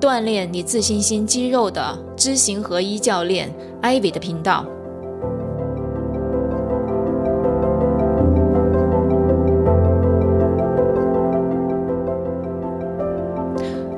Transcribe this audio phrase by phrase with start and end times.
[0.00, 4.64] 锻炼你自信心肌肉的知行合一教练 Ivy 的频道。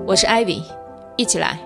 [0.04, 0.60] 我是 Ivy，
[1.16, 1.60] 一起来。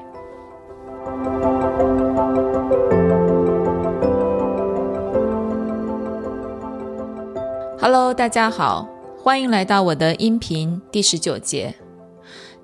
[7.80, 8.86] Hello，大家好，
[9.22, 11.74] 欢迎来到我的音频第十九节。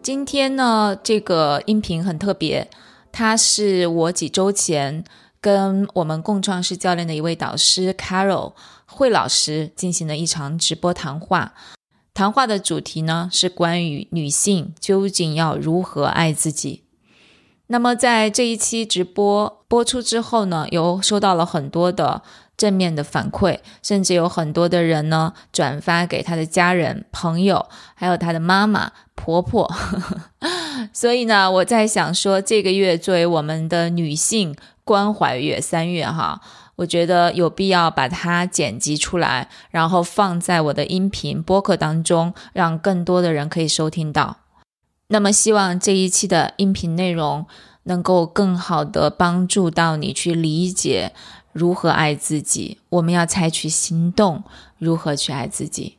[0.03, 2.69] 今天呢，这个音频很特别，
[3.13, 5.05] 它是我几周前
[5.41, 11.55] 跟我们共创式教练的一位导师 Carol 慧老师进行的一场直播谈话。
[12.13, 16.83] 谈话的主题呢是关于女性究竟要如何爱自己。
[17.69, 22.23] 那么在这一期直播播出之后呢，有收到了很多的。
[22.55, 27.67] 正面的反馈，甚至有很多的人呢转发给他的家人、朋友，
[27.97, 28.93] 还有他的妈妈、
[29.23, 29.73] 婆婆。
[30.93, 36.41] 所以呢，我在想说，这个月作为我们的女性关怀月三月哈，
[36.75, 44.39] 我觉得有必要把它剪辑出来，然后放在我的音频播客当中，让更多的人可以收听到。
[45.09, 47.47] 那么，希望这一期的音频内容
[47.85, 51.13] 能够更好的帮助到你去理解。
[51.53, 52.79] 如何爱自己？
[52.89, 54.43] 我们要采取行动，
[54.79, 55.99] 如何去爱自己？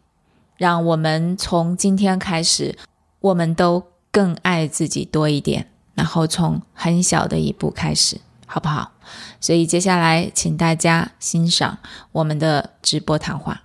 [0.57, 2.75] 让我们从今天开始，
[3.23, 5.69] 我们都更爱自己多一点。
[5.95, 8.91] 然后从很小的一步开始，好不好？
[9.39, 11.77] 所以接下来，请大家欣赏
[12.11, 13.61] 我们的直播谈话。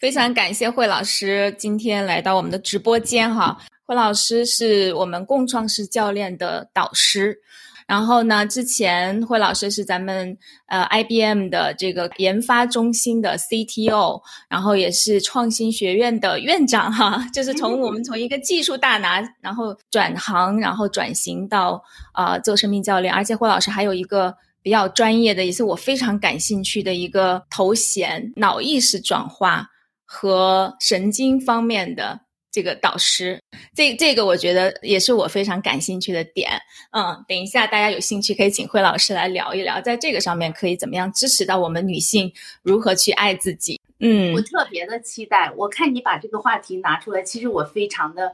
[0.00, 3.56] 非常感谢惠老师今天来到我们的直播间哈。
[3.86, 7.40] 惠老师是我们共创式教练的导师。
[7.90, 8.46] 然后呢？
[8.46, 17.26] 之前惠老师是咱们呃 IBM 的这个研发中心的 CTO，然后也是创新学院的院长哈。
[17.34, 23.12] 就是从我们从一个技术大拿，然后转行，然后转型到啊做生命教练。
[23.12, 29.66] 而且慧老师还有一个比较专业的，也是我非常感兴趣的一个头衔——脑意识转化
[30.04, 32.20] 和神经方面的。
[32.50, 33.40] 这个导师，
[33.74, 36.50] 这这个我觉得也是我非常感兴趣的点。
[36.90, 43.80] 嗯，等一下大家有兴趣可以请慧老师来聊一聊，在这个上面可以怎么样支持到我们女性如何去爱自己。
[44.00, 45.52] 嗯，我特别的期待。
[45.56, 48.32] 我看你把这个话题拿出来，其实我非常的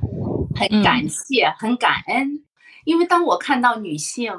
[0.54, 2.42] 很感谢、很感恩，
[2.84, 4.32] 因为当我看到女性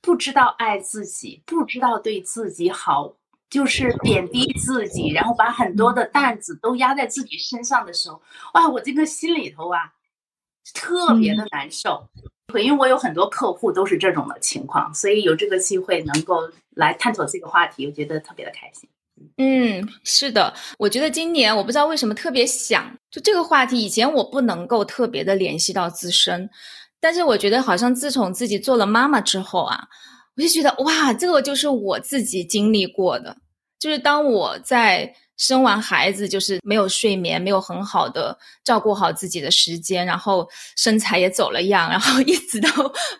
[0.00, 3.16] 不知道爱自己，不知道对自己好。
[3.50, 8.22] 就是贬低自己，然后把很多的担子都压在自己身上的时候，
[8.54, 9.92] 哇，我这个心里头啊，
[10.72, 12.08] 特别的难受。
[12.60, 18.88] 因为我有很多客户都是这种的情况，所以有这个机会能够来探索这个话题，我觉得特别的开心。
[19.36, 26.48] 嗯，是的，我觉得今年我不知道为什么特别想就这个话题，以前我不能够特别的联系到自身，
[27.00, 29.88] 但是我觉得好像自从自己做了妈妈之后啊。
[30.40, 33.36] 我就觉得哇，这个就是我自己经历过的，
[33.78, 40.48] 就是当我在生完孩子，就是没有睡眠，没有很好的照顾好自己的时间，然后
[40.78, 42.68] 身材也走了样，然后 一直都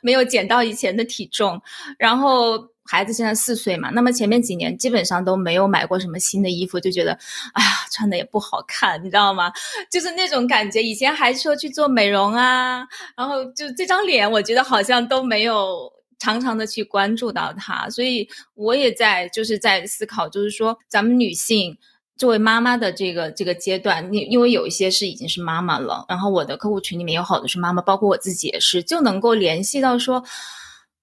[0.01, 1.61] 没有减到以前的体重，
[1.99, 7.13] 然后孩子现在四岁嘛，那么前面几年基本上都没有买过什么新的衣服，就觉得
[7.53, 9.53] 哎呀，穿的也不好看，你知道吗？
[9.91, 10.83] 就是那种感觉。
[10.83, 16.00] 以前还说去做美容啊，然后就这张脸，我觉得好像都没有。
[16.21, 21.77] 常常的去关注到他，所以我也在就是在思考，就是说咱们女性
[22.17, 30.23] 作为妈妈的这个这个阶段，因因为有一些是已经是妈妈了，然后我的客户群里面有好多是妈妈，包括我自己也是，就能够联系到说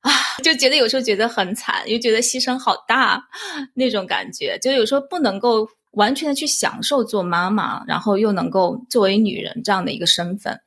[0.01, 0.11] 啊，
[0.43, 3.27] 就觉得有时候觉得很惨，又觉得牺牲好大
[3.73, 10.61] 那种感觉，就有时候不能够完全的去享受做妈妈，然后又能够作为女人这样的一个身份。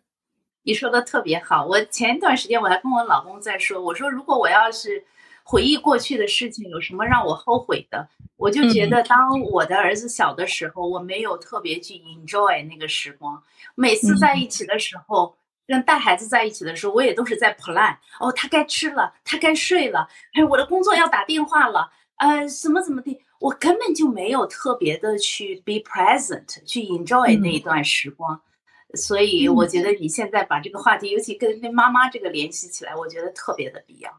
[0.71, 5.05] 你说的特别好，我前一段时间我还跟我老公在说，我说如果我要是
[5.43, 13.43] 回忆过去的事情，有什么让我后悔的，我就觉得当我的儿子小的时候，我没有特别去 enjoy 那个时光。
[13.75, 15.35] 每次在一起的时候，
[15.67, 17.97] 跟带孩子在一起的时候，我也都是在 plan。
[18.21, 28.41] 哦，他该吃了，他该睡了，哎，我的工作要打电话了，呃，什么怎么地，我根本就没有特别的去 be present，去 enjoy 那一段时光。
[28.95, 34.11] 所以我觉得你现在把这个话题，尤其跟跟妈妈这个联系起来，我觉得特别的必要。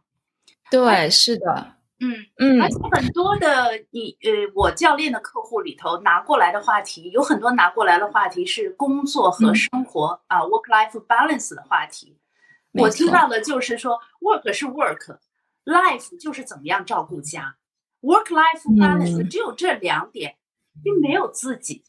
[0.69, 12.17] 对，是的，嗯嗯，而且很多的你呃，我教练的客户里头拿过来的话题，有很多拿过来的话题是工作和生活啊，work-life balance 的话题。
[12.74, 13.27] 我听到。
[13.27, 17.57] 的就是说，work 是 work，life 就是怎么样照顾家
[18.01, 20.38] ，work-life balance 只有这两点，
[20.81, 21.83] 并没有自己，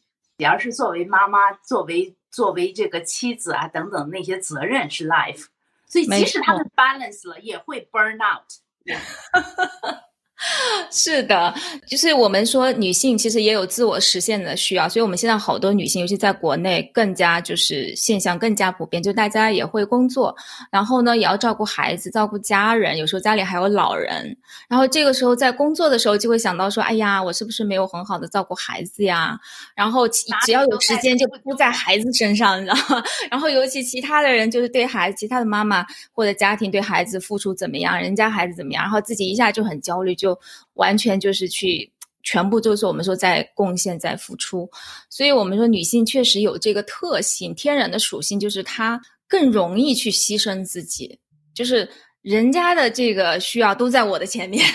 [0.45, 5.45] 而是作为妈妈，作为作为这个妻子啊等等那些责任是 life，
[5.85, 8.49] 所以即使他们 balance 了，也会 burn out。
[10.91, 11.53] 是的，
[11.85, 20.35] 就是我们说女性其实也有自我实现的需要，所以我们现在好多女性，尤其在国内，更加就是现象更加普遍，就大家也会工作，
[20.69, 24.35] 然后呢也要照顾孩子、照顾家人，有时候家里还有老人，
[24.67, 29.39] 然后这个时候在工作的时候就会想到说，哎呀，我是不是没有很好的照顾孩子呀？
[29.75, 33.03] 然后只要有时间就扑在孩子身上，你知道吗？
[33.31, 40.32] 然后尤其其他的人就是对孩子，其他的妈妈或者家庭对孩子付出怎么样，人家孩子怎么样，然后自己一下就很焦虑，就。
[40.73, 41.91] 完全就是去，
[42.23, 44.69] 全部就是我们说在贡献，在付出，
[45.09, 51.19] 所以我们说女性确实有这个特性，天然的属性就是她更容易去牺牲自己，
[51.53, 51.89] 就是
[52.21, 54.65] 人家的这个需要都在我的前面，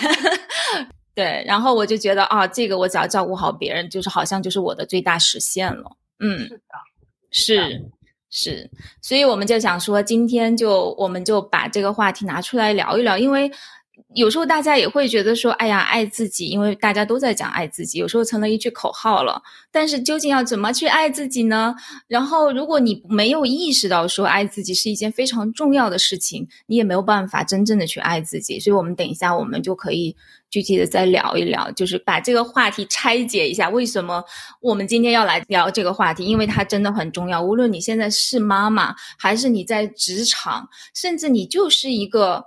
[1.15, 6.39] 对，然后我就觉得啊，这个我只要照顾好别人，就是好像就是我的最大实现了，嗯，
[7.31, 7.85] 是的，是
[8.29, 8.71] 是，
[9.01, 13.51] 所以我们就想说，今天就我们就把这个话题拿出来聊一聊，因为。
[14.15, 19.41] 有时候大家也会觉得说，哎呀，爱自己，因为大家都在讲爱自己，有时候成了一句口号了。
[19.71, 21.75] 但是究竟要怎么去爱自己呢？
[22.07, 28.59] 然后，如果你没有意识到说爱自己是一件非常重要的事情，你也没有办法真正的去爱自己。
[28.59, 30.15] 所以，我们等一下，我们就可以
[30.49, 33.69] 具体的再聊一聊，就是把这个话题拆解一下。
[33.69, 34.23] 为什么
[34.59, 36.25] 我们今天要来聊这个话题？
[36.25, 37.41] 因为它真的很重要。
[37.41, 42.45] 无论你现在是妈妈，还是你在职场，甚至你就是一个。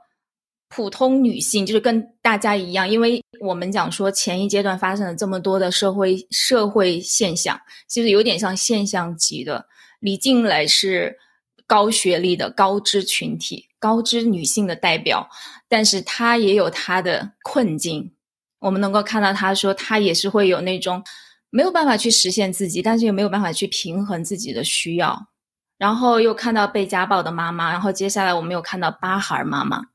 [0.75, 9.67] 普通女性就是跟大家一样，因为我们讲说前一阶段发生了这么多的社会社会现象，其实有点像现象级的。
[10.01, 11.19] 李静蕾是
[11.67, 15.29] 高学历的高知群体、高知女性的代表，
[15.69, 18.11] 但是她也有她的困境。
[18.59, 21.05] 我们能够看到，她说她也是会有那种
[21.51, 25.29] 没有办法去实现自己，但是又没有办法去平衡自己的需要。
[25.77, 29.92] 然后又看到被家暴的妈妈，然后接下来我们又看到八孩妈妈。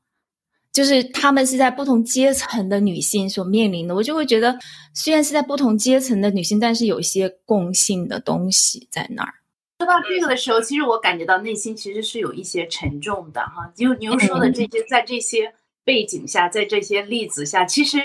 [0.78, 4.56] 就是她们是在不同阶层的女性所面临的，我就会觉得，
[4.94, 9.34] 虽然是在不同阶层的女性，但是有一些共性的东西在那儿。
[9.80, 13.72] 说到这个的时候，其实我感觉到内心其实是有一些沉重的哈。
[13.74, 15.52] 就你又说的这些，在这些
[15.82, 17.98] 背景下，在这些例子下，其实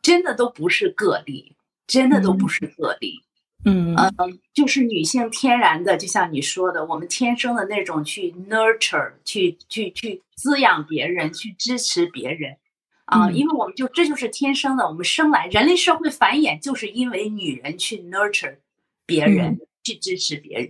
[0.00, 1.56] 真的都不是个例，
[1.86, 3.20] 真的都不是个例。
[3.22, 3.27] 嗯
[3.70, 3.94] 嗯，
[4.54, 12.56] 就是女性天然的，就像你说的，我们天生的那种去 nurture，去去去滋养别人，去支持别人，
[13.04, 18.56] 啊，因为我们就这就是天生的，我们生来人类社会繁衍就是因为女人去 nurture
[19.04, 20.68] 别人，去支持别人，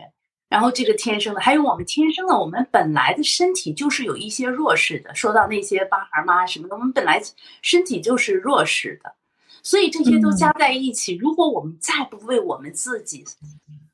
[0.48, 5.14] 然后这个天生的，还有我们天生的，我们本来的身体就是有一些弱势的。
[5.14, 7.22] 说到那些八孩妈什么的，我们本来
[7.62, 9.14] 身体就是弱势的。
[9.62, 13.24] 所以这些都加在一起，如果我们再不为我们自己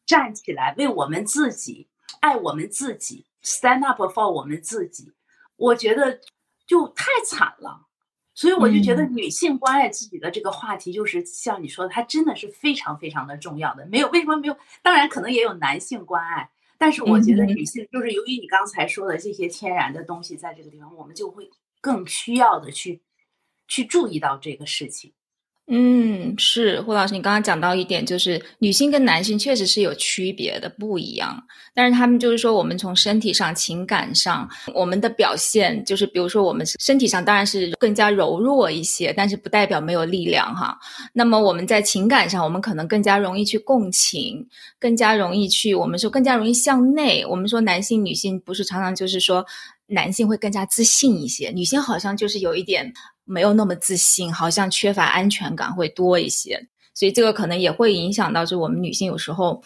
[0.06, 1.88] 站起来，为我们自己
[2.20, 5.12] 爱我们自己，stand up for 我们自己，
[5.56, 6.20] 我觉得
[6.66, 7.86] 就太惨了。
[8.36, 13.86] 所以我就觉得女性关爱自己的这个话题，就是像你说的，它真的是非常非常的重要的。
[13.86, 14.56] 没有为什么没有？
[14.82, 21.48] 当然可能也有男性关爱，但是我觉得女性就是由于你刚才说的这些天然的东西，在这个地方，我们就会
[21.80, 23.00] 更需要的去
[23.68, 25.12] 去注意到这个事情。
[25.66, 31.42] 嗯，是胡老师，你刚刚讲到一点，就是女性跟男性确实是有区别的，不一样。
[31.72, 40.78] 但是他们就是说，我们从身体上、情感上，我们的表现，就是比如说我们身体上当然是更加柔弱一些，但是不代表没有力量哈。
[41.14, 44.46] 那么我们在情感上，我们可能更加容易去共情，
[44.78, 47.24] 更加容易去，我们说更加容易向内。
[47.24, 49.42] 我们说男性、女性不是常常就是说
[49.94, 52.92] 男性会更加自信一些，女性好像就是有一点。
[53.26, 59.62] 没有那么自信，好像缺乏安全感会多一些，所以这个可能也会影响到，就我们女性有时候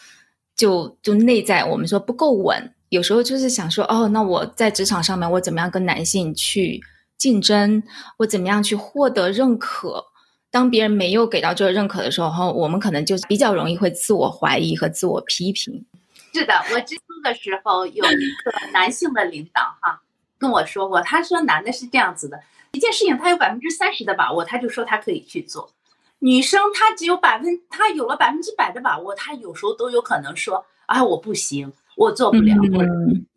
[0.54, 6.80] 就就内在我们说不够稳，有时候就是想说，哦，那我在职场上面我怎么样跟男性去
[7.16, 7.82] 竞争，
[8.18, 10.04] 我怎么样去获得认可？
[10.52, 15.85] 当别人没有给到这个认可的时候，我们可能就比较容易会自我怀疑和自我批评。
[16.32, 20.00] 是的，我之初的时候有一个男性的领导哈
[20.38, 22.40] 跟我说过，他说男的是这样子的。
[22.73, 25.73] 一件事情，他有百分之三十的把握，他就说他可以去做。
[26.21, 32.88] 女生她只有百分，她有了百分之百的把握，她有时候都有可能说：“啊，我不行，我做不了，或者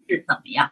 [0.09, 0.71] 是怎么样。”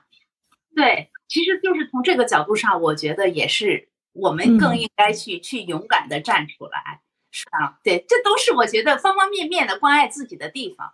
[0.76, 7.78] 对，其实就是从这个角度上，我觉得也是我们更应该去去勇敢的站出来，是吧？
[7.84, 10.94] 对，这都是我觉得方方面面的关爱自己的地方。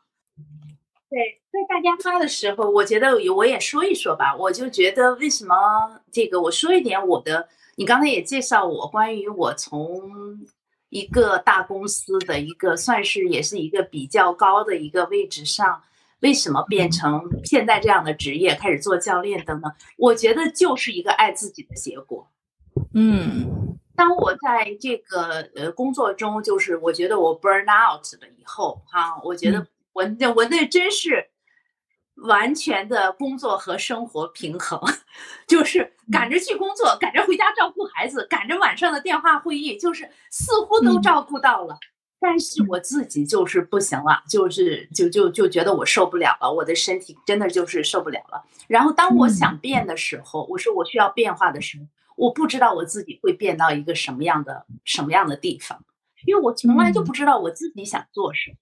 [1.16, 4.36] 对，在大家发的时候，我觉得我也说一说吧。
[4.36, 5.56] 我就觉得为什么
[6.12, 7.48] 这个，我说一点我的。
[7.78, 10.12] 你刚才也介绍我关于我从
[10.90, 15.82] 一个大公司的一个算是也是一个比较高的一个位置上，
[16.20, 19.72] 为什么变成现在这样的职业，开始做教练等等。
[19.98, 22.28] 我觉得就是一个爱自己的结果。
[22.94, 29.66] 嗯，当我在这个呃工作中，就是我觉得我 burn out 了以后，哈，我觉得
[29.96, 31.30] 我那我那真是
[32.28, 34.80] 完全的工作和生活平衡，
[35.48, 41.78] 就是赶着去工作，赶着回家照顾孩子，赶着晚上的电话会议，就是似乎都照顾到了，
[42.20, 48.44] 但是我自己就是不行了，就是就就就觉得我受不了了，我的身体真的就是受不了了。
[48.68, 51.86] 然后当我想变的时候，我说我需要变化的时候。
[52.18, 55.84] 我不知道我自己会变到一个什么样的什么样的地方，
[56.26, 58.56] 因为我从来就不知道我自己想做什么。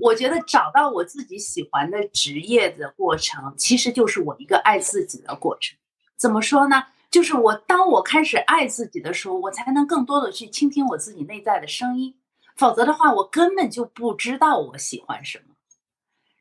[0.00, 5.76] 我觉得找到我自己喜欢的职业的过程，其实就是我一个爱自己的过程。
[6.16, 6.84] 怎么说呢？
[7.10, 12.14] 就是我当我开始爱自己的时候，我才能更多的去倾听我自己内在的声音。
[12.54, 15.54] 否则的话，我根本就不知道我喜欢什么。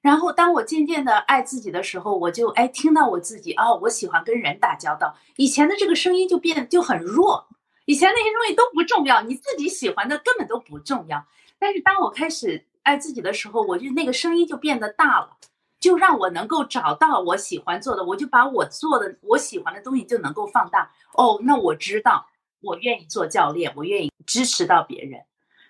[0.02, 5.16] 然后，当我渐渐的爱自己的时候，我就哎听到我自己啊，我喜欢跟人打交道。
[5.36, 7.48] 以前的这个声音就变就很弱，
[7.86, 11.26] 以前那些东西都不重要，你自己喜欢的根本都不重要。
[11.60, 15.36] 但是当我开始爱自己的时候，我就那个声音就变得大了，
[15.78, 20.90] 就让我能够找到我喜欢做的，我就把我做的我喜欢的东西就能够放大。
[21.14, 22.30] 哦，那我知道
[22.62, 25.26] 我愿意做教练，我愿意支持到别人。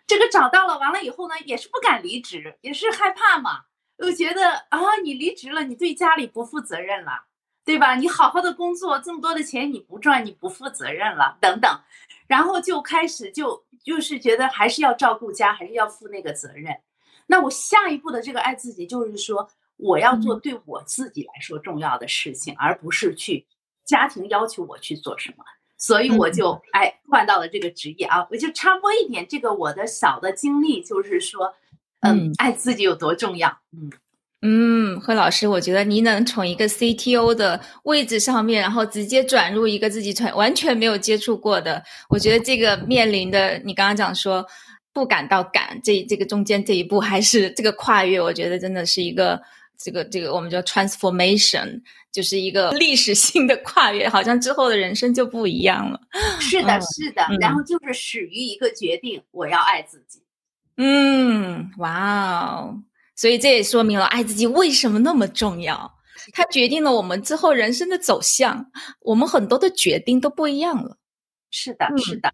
[0.05, 3.63] 这个找到了，完了以后呢，也是不敢离职，也是害怕嘛。
[3.97, 7.25] 又觉得啊，你离职了，你对家里不负责任了，
[7.65, 7.95] 对吧？
[7.95, 11.81] 你好好的工作，这么多的钱你不赚，你不负责任了，等等，
[12.27, 16.77] 然后就开始就就是觉得还是要照顾家，还是要负那个责任。
[17.27, 23.45] 那我下一步的这个爱自己，就是说我要做对我自己来说重要的事情，而不是去
[23.85, 25.43] 家庭要求我去做什么。
[25.77, 31.53] 所以我就哎换到了这个职业啊，我就插播一点这个我的小的经历，就是说。
[32.01, 33.49] 嗯，爱自己有多重要？
[33.73, 33.91] 嗯
[34.43, 44.45] 嗯，何老师，我觉得您能从一个 CTO 的位置上面，然后直接转入一个自己全完全没有接触过的，我觉得这个面临的，你刚刚讲说
[44.97, 49.39] 不敢到敢，这这个中间这一步还是这个跨越，我觉得真的是一个
[49.77, 51.79] 这个这个我们叫 transformation，
[52.11, 56.01] 就是一个历史性的跨越，好像之后的人生就不一样了。
[56.39, 60.19] 是的，是的，然后就是始于一个决定，我要爱自己。
[60.77, 62.81] 嗯，哇哦！
[63.15, 65.93] 所以这也说明了爱自己为什么那么重要。
[66.33, 70.97] 它决定了我们之后人生的走向，我们很多的决定都不一样了。
[71.51, 72.33] 是的，是的，嗯，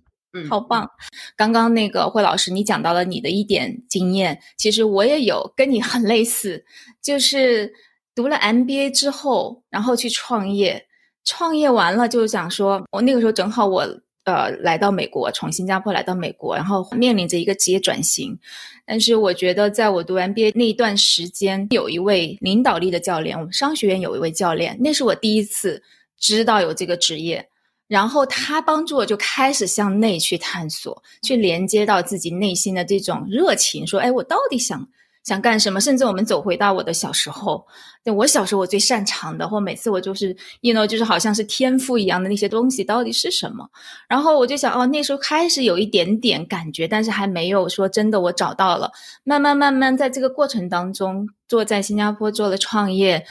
[0.50, 0.90] 好棒。
[1.36, 6.64] 刚刚那个惠老师，你讲到了你的一点经验，其实我也有跟你很类似，
[7.02, 7.74] 就是
[8.16, 10.86] 读了 MBA 之后，然后去创业，
[11.24, 13.88] 创业完了就想说，我那个时候正好我。
[14.26, 18.40] 呃，来到美国，从新加坡来到美国，然后面临着一个职业转型。
[18.86, 25.84] 但是我觉得，在我读 MBA 那一段时间，有一位领导力的教练，我们商学院有一位教练，那是我第一次
[26.18, 27.46] 知道有这个职业。
[27.94, 34.84] 然后他帮助我就开始向内去探索，去连接到自己内心的这种热情，说：“哎，我到底想？”
[35.24, 35.80] 想干什么？
[35.80, 37.66] 甚至我们走回到我的小时候，
[38.04, 43.66] 对我小时候我最擅长的，或每次我就是，you know，就是好像是天赋一样的那些东西到底是什么？
[44.08, 48.92] 然后我就想，哦，那时候开始有一点点感觉，但是还没有说真的我找到了。
[49.24, 53.26] 慢慢慢慢在这个过程当中，做在新加坡做了创业，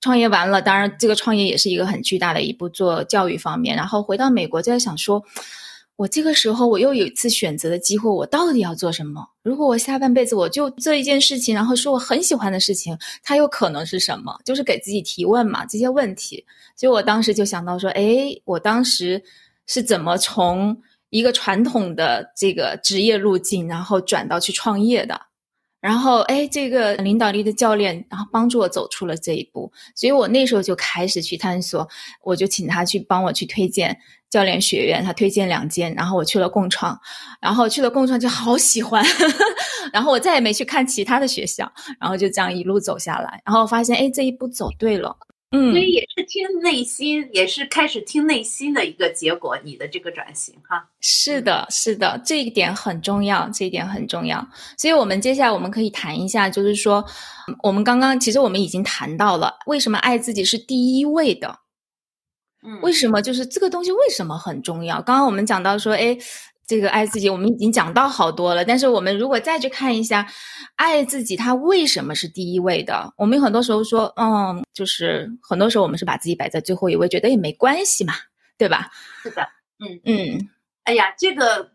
[0.00, 3.76] 创业完了，当然这个创业也是一个很巨大的一步，做教育方面。
[3.76, 5.22] 然后回到美国，就在想说。
[5.96, 9.26] 我这个时候，我又有一次选择的机会，我到底要做什么？
[9.42, 14.38] 如果我下半辈子我就做一件事情，然后说我很喜欢的事情，它有可能是什么？
[14.44, 16.44] 就是给自己提问嘛，这些问题。
[16.76, 19.22] 所以我当时就想到说，哎，我当时
[19.66, 20.76] 是怎么从
[21.08, 25.22] 一个传统的这个职业路径，然后转到去创业的？
[25.78, 29.70] 然后，哎，这个领导力的教练，然后帮助我走出了这一步。
[29.94, 31.88] 所以我那时候就开始去探索，
[32.22, 33.96] 我就请他去帮我去推荐。
[34.28, 36.98] 教练学院，他推荐两间，然后我去了共创，
[37.40, 39.04] 然后去了共创就好喜欢，
[39.92, 45.16] 然后我再也没去看其他的学校，然后就这样一路走下来，然后发现哎这一步走对了，
[45.52, 57.04] 嗯，所以也是听内心，也是开始听内心的一个结果，你的这个转型哈，是的，是的，这一点很重要，这一点很重要，所以我们接下来我们可以谈一下，就是说
[57.62, 61.60] 我们刚刚其实我们已经谈到了为什么爱自己是第一位的。
[62.66, 63.22] 嗯，为什么？
[63.22, 65.00] 就是这个东西为什么很重要？
[65.00, 66.18] 刚刚我们讲到说，哎，
[66.66, 68.64] 这个爱自己，我们已经讲到好多了。
[68.64, 70.26] 但是我们如果再去看一下，
[70.74, 73.12] 爱自己它为什么是第一位的？
[73.16, 78.14] 我们很多时候说，嗯，就是很多时候我们是把自己摆在最后一位，觉得也没关系嘛，
[78.58, 78.90] 对吧？
[79.22, 80.48] 是的，嗯嗯，
[80.82, 81.70] 哎呀，这个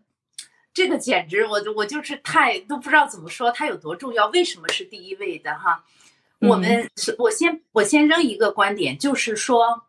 [0.74, 5.84] 这个简直，我我就是太都不知道怎么说，它有多重要，为什么是第一位的哈？
[6.40, 9.84] 我们是，我先我先扔一个观点，就是说，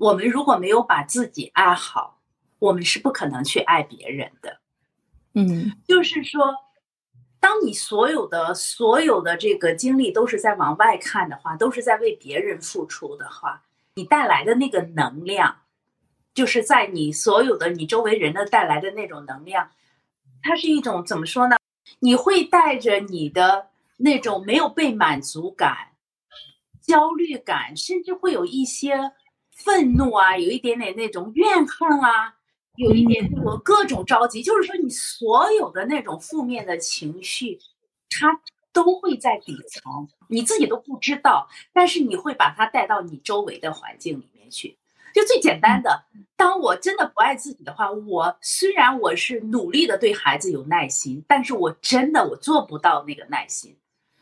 [0.00, 2.18] 我们如果没有把自己爱好，
[2.58, 4.58] 我们是不可能去爱别人的。
[5.34, 6.54] 嗯，就是说，
[7.40, 13.62] 当你所有的所有的这个精力都是在往外看的话，都是在为别人付出的话，
[13.94, 15.62] 你带来的那个能量，
[16.34, 19.70] 就是在你所有的你周围人的带来的那种能量，
[20.42, 21.56] 它是一种怎么说呢？
[22.00, 25.92] 你会带着你的那种没有被满足感、
[26.80, 29.12] 焦虑感，甚至会有一些
[29.64, 32.34] 愤怒啊，有一点点那种怨恨啊。
[32.76, 37.58] 有一点我各种着急，就是说你所有的那种负面的情绪，
[38.08, 38.40] 它
[38.72, 44.78] 都会在底层，你自己都不知道，但是你会把它带到你周围的环境里面去。
[45.12, 46.04] 就最简单的，
[46.36, 53.76] 当我真的不爱自己的话，我虽然我是努力的对孩子有耐心，但是我真的我做不到那个耐心。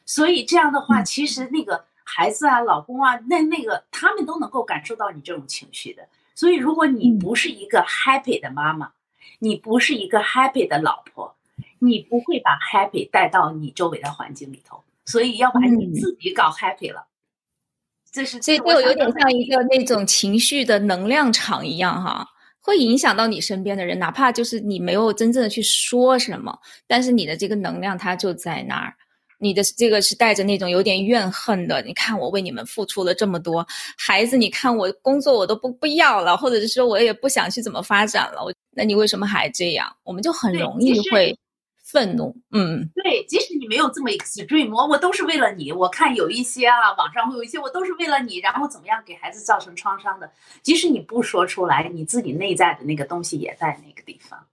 [0.07, 6.07] 所以这样的话，其实那个孩子啊、老公啊，那那个他们都能够感受到你这种情绪的。
[6.35, 8.93] 所以，如果你不是一个 happy 的妈妈，
[9.41, 11.35] 你不是一个 happy 的老婆，
[11.81, 14.83] 你不会把 happy 带到你周围的环境里头。
[15.05, 17.07] 所以，要把你自己搞 happy 了。
[18.13, 22.29] 这是这就有点像一个那种情绪的能量场一样哈，
[22.61, 28.95] 会影响到你身边的人，哪怕就是你没有真正的去说什么，但是你的这个能量它就在那儿。
[29.39, 33.67] 你的这个是带着那种有点怨恨的，你看我为你们付出了这么多，
[33.99, 39.95] 孩子，你看我工作我都不不要了，或者是说我也不想去怎么发展了，我那你为什么还这样？
[40.05, 41.39] 我们就很容易会
[41.85, 50.31] 愤怒，嗯，对，即使你没有这么 extreme，我我都是为了你，我看有一些啊，网上会有一些我都是为了你，然后怎么样给孩子造成创伤的，
[50.63, 54.47] 即使你不说出来，你自己内在的那个东西也在那个地方，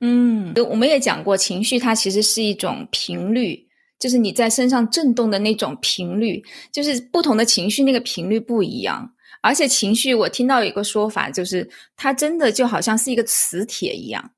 [0.00, 3.67] 嗯，我们也讲过，情绪它其实是一种频率。
[3.98, 9.14] 就是你在身上震动的那种频率，就是不同的情绪那个频率不一样。
[9.40, 14.32] 而且情绪，我听到有一个说法，就是它真的就好像是一个磁铁一样，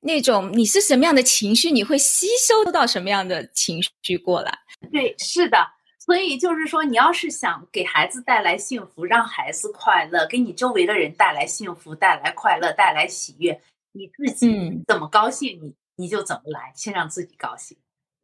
[0.00, 4.56] 那种你是什么样的情绪，你会吸收到什么样的情绪过来。
[4.92, 5.58] 对，是的。
[5.98, 13.60] 所以就是说，你要是想给孩子带来幸福，让孩子快乐，给你周围的人带来幸福、带来快乐、带来喜悦，
[13.92, 17.76] 你自己怎么高兴，你你就怎么来，先让自己高兴。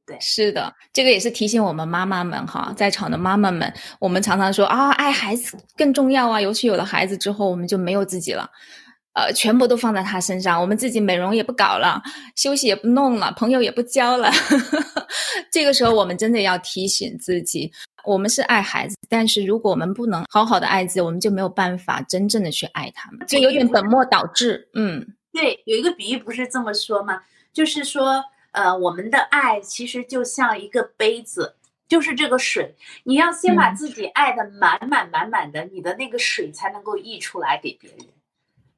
[0.07, 8.51] 对，是的，这个也是提醒我们妈妈们哈，在场的妈妈们，我们常常说啊，爱孩子更重要啊，尤其有了孩子之后，我们就没有自己了，
[9.14, 12.03] 呃，全部都放在他身上，我们自己美容也不搞了，
[12.37, 14.31] 休息也不弄了，朋友也不交了，
[15.51, 17.73] 这个时候我们真的要提醒自己，
[18.05, 24.69] 我们是爱孩子，但是如果我们不能好好的爱自己，我们就没有办法真正的去爱他们，就有点本末倒置。
[24.75, 27.23] 嗯，对，有一个比喻不是这么说吗？
[27.55, 28.23] 就是说。
[28.55, 31.57] 呃，我们的爱其实就像一个杯子，
[31.88, 37.99] 就是这个水，你要先把自己爱的满满满满的，你的那个水才能够溢出来给别人。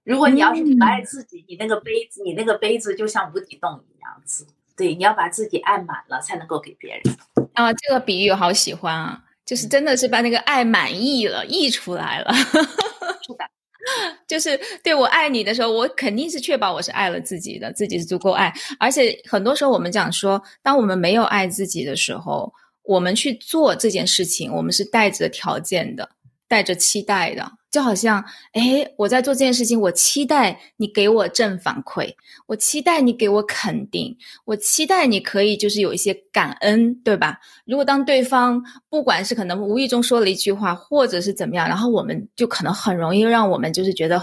[0.03, 4.47] 如果你要是不爱自己，你那个杯子，你那个杯子就像无底洞一样子。
[4.77, 7.03] 对，你要把自己爱满了，才能够给别人。
[7.53, 12.33] 啊，这个比喻好喜欢啊，就是真的是把那个爱满溢了，溢出来了。
[13.23, 13.45] 是的。
[14.27, 18.53] 就是对我爱你的时候，我肯定是确保我是爱了自己的，自己是足够爱。
[18.79, 26.09] 而且很多时候我们讲说，当我们没有爱自己的时候，我们去做这件事情，我们是带着条件的。
[26.49, 27.45] 带着期待的，
[27.77, 32.11] 就好像，哎，我在做这件事情，我期待你给我正反馈，
[32.47, 37.39] 我期待你给我肯定，我期待你可以就是有一些感恩，对吧？
[37.67, 44.21] 如果当对方不管是可能无意中说了一句话，或者是怎么样，然后我们就可能很容易让我们就是觉得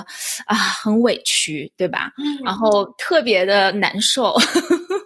[0.48, 2.12] 啊很委屈，对吧？
[2.44, 4.34] 然后特别的难受。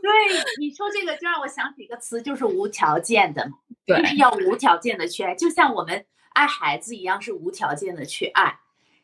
[0.01, 3.45] 对，你说这个就让我想起一个词，就是无条件的，
[3.85, 6.01] 对，就是要无条件的去爱，就像我们。
[6.37, 8.59] 爱孩子一样是无条件的去爱，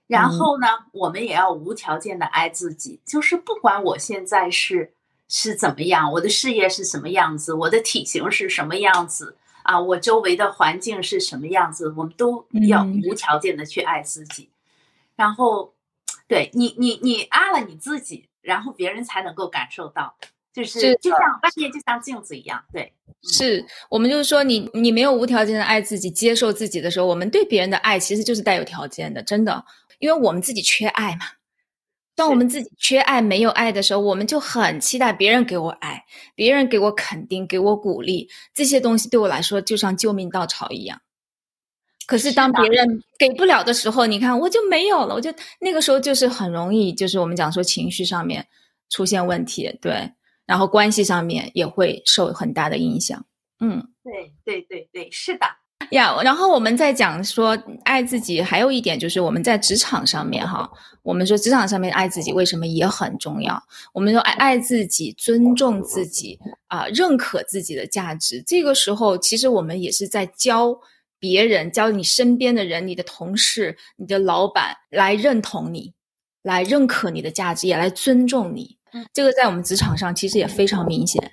[0.05, 3.01] 然后呢，我们也要无条件的爱自己。
[3.03, 4.93] 就是不管我现在是
[5.27, 14.51] 是怎么样，我的事业是什么样子，我的体型是什么样子啊，我周围的环境是什么样子，我们都要无条件的去爱自己。
[15.15, 15.73] 然后，
[16.27, 20.15] 对你，你，你爱了你自己，然后别人才能够感受到。
[20.53, 29.65] 就是就像外面就像镜子一样，对，是我们就是说，你你没有无条件的爱自己、接受自己的时候，我们对别人的爱其实就是带有条件的，真的。
[29.99, 31.25] 因为我们自己缺爱嘛。
[32.15, 41.01] 当我们自己缺爱、没有爱的时候，我们就很期待别人给我爱，别人给我肯定、给我鼓励，这些东西对我来说就像救命稻草一样。
[42.05, 48.45] 可是当别人给不了的时候，你看我就没有了，我就那个时候就是很容易，就是我们讲说情绪上面
[48.89, 50.11] 出现问题，对，
[50.45, 53.25] 然后关系上面也会受很大的影响。
[53.60, 55.45] 嗯，对对对对，是的。
[55.91, 60.69] 呀，然后我们在讲说爱自己，还有一点就是我们在职场上面哈，
[61.01, 63.62] 我们说职场上面爱自己为什么也很重要？
[63.93, 68.41] 我们说爱爱自己，尊重自己啊，认可自己的价值。
[68.47, 70.73] 这个时候，其实我们也是在教
[71.19, 75.93] 别人，教你身边的人，你的同事、你的老板来认同你，
[76.41, 78.77] 来认可你的价值，也来尊重你。
[79.13, 81.32] 这个在我们职场上其实也非常明显。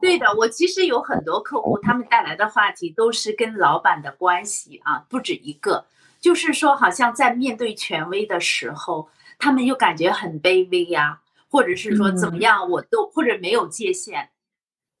[0.00, 5.86] 对的，我其实有很多客户，他们带来的话题都是跟老板的关系啊，不止一个。
[6.20, 11.20] 就是说，好像在面对权威的时候，他们又感觉很卑微呀，
[11.50, 14.30] 或者是说怎么样，我都或者没有界限。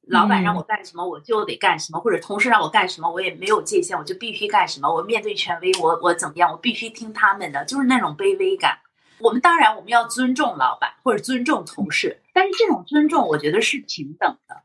[0.06, 4.92] 老板让我干什么，我就得干什么；或者同事让我干什么，我也没有界限，我就必须干什么。
[4.92, 8.78] 我面对权威，我我怎么样，我必须听他们的，就是那种卑微感。
[9.20, 14.62] 我们当然我们要尊重老板或者尊重同事，但是这种尊重，我觉得是平等的。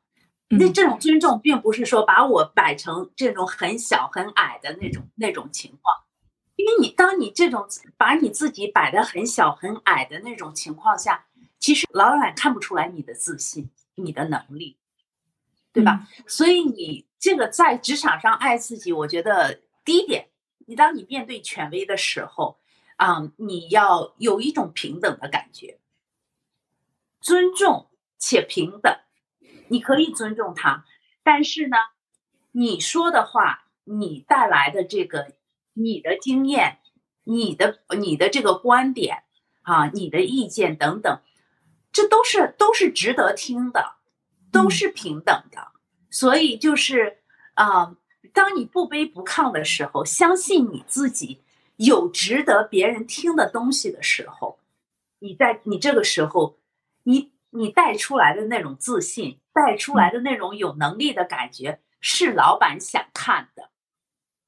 [0.48, 6.04] 那这种尊重，并不是说把我摆成这种很小很矮的那种那种情况，
[6.56, 11.26] 因为你当你这种把你自己摆的很小很矮的那种情况下，
[11.60, 14.78] 其实老板看不出来你的自信、你的能力，
[15.74, 16.08] 对吧？
[16.28, 20.28] 所以你这个在职场上爱自己，我觉得第一点，
[20.68, 22.60] 你当你面对权威的时候，
[22.96, 25.80] 啊，你要有一种平等的感觉，
[27.20, 28.98] 尊重且平等。
[29.68, 30.86] 你可以尊重他，
[31.24, 31.78] 但是呢，
[32.52, 35.34] 你说的话，你带来的这个，
[35.74, 36.80] 你的经验，
[37.24, 39.24] 你的你的这个观点
[39.64, 41.20] 啊，你的意见等等，
[41.92, 43.96] 这都是都是值得听的，
[44.52, 45.72] 都是平等的。
[46.12, 47.24] 所以就是
[47.56, 47.96] 啊，
[48.34, 51.42] 当你不卑不亢的时候，相信你自己
[51.78, 54.60] 有值得别人听的东西的时候，
[55.20, 56.58] 你在你这个时候，
[57.04, 57.34] 你。
[57.58, 63.70] 你带出来的那种自信，带出来的那种有能力的感觉，是老板想看的。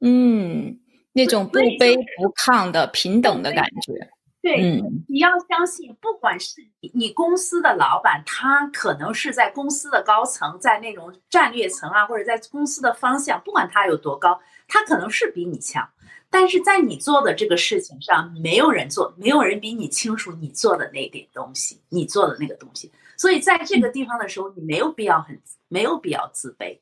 [0.02, 0.78] 嗯，
[1.14, 4.10] 那种不卑不亢的平等的感觉。
[4.42, 15.90] 对，你要相信，不管是你你公司的老板，他可能是在公司的高层，在那种战略层啊，或者在公司的方向，不管他有多高，他可能是比你强。
[16.30, 22.92] 但是在你做的这个事情上，没有人做，没有人比你清楚你做的那点东西，你做的那个东西。
[23.16, 26.78] 所以在这个地方的时候，你没有必要很没有必要自卑，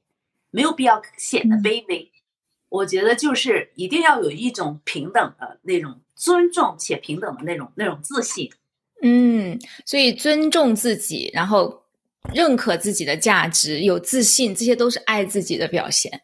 [0.52, 2.12] 没有必要显得卑微。
[2.70, 8.52] 我觉得就是一定要有一种平等的那种尊重且平等的那种那种自信。
[9.02, 11.84] 嗯，所以尊重自己，然后
[12.34, 16.22] 认可自己的价值，有自信，这些都是爱自己的表现。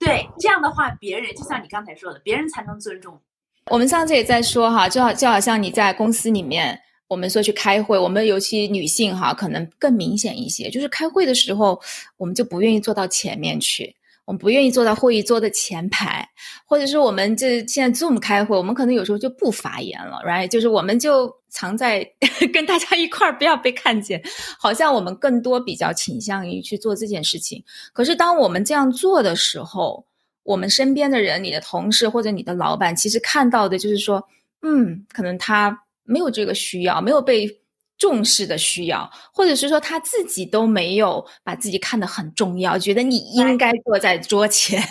[0.00, 3.20] 对，这样的话，别人就像你刚才说的，别人才能尊重。
[3.66, 11.78] 我们上次也在说哈，就好就好像你在公司里面，我们说去开会，我们尤其女性哈，可能更明显一些，就是开会的时候，
[12.16, 13.94] 我们就不愿意坐到前面去。
[14.30, 16.24] 我们不愿意坐到会议桌的前排，
[16.64, 20.46] 或者是我们这现在 Zoom 开会，我们可能有时候就不发言了，right？
[20.46, 22.08] 就是我们就藏在
[22.54, 24.22] 跟大家一块儿，不要被看见，
[24.56, 27.60] 好像我们更多比较倾向于去做这件事情。
[27.92, 30.06] 可是当我们这样做的时候，
[30.44, 34.22] 我们身边的人，你的同事或者你的老板，其实看到的就是说，
[34.62, 37.58] 嗯，可能他没有这个需要，没有被。
[38.00, 44.82] 重视的需要，或者是说他自己都没有把自己看得很重要，觉得你应该坐在桌前。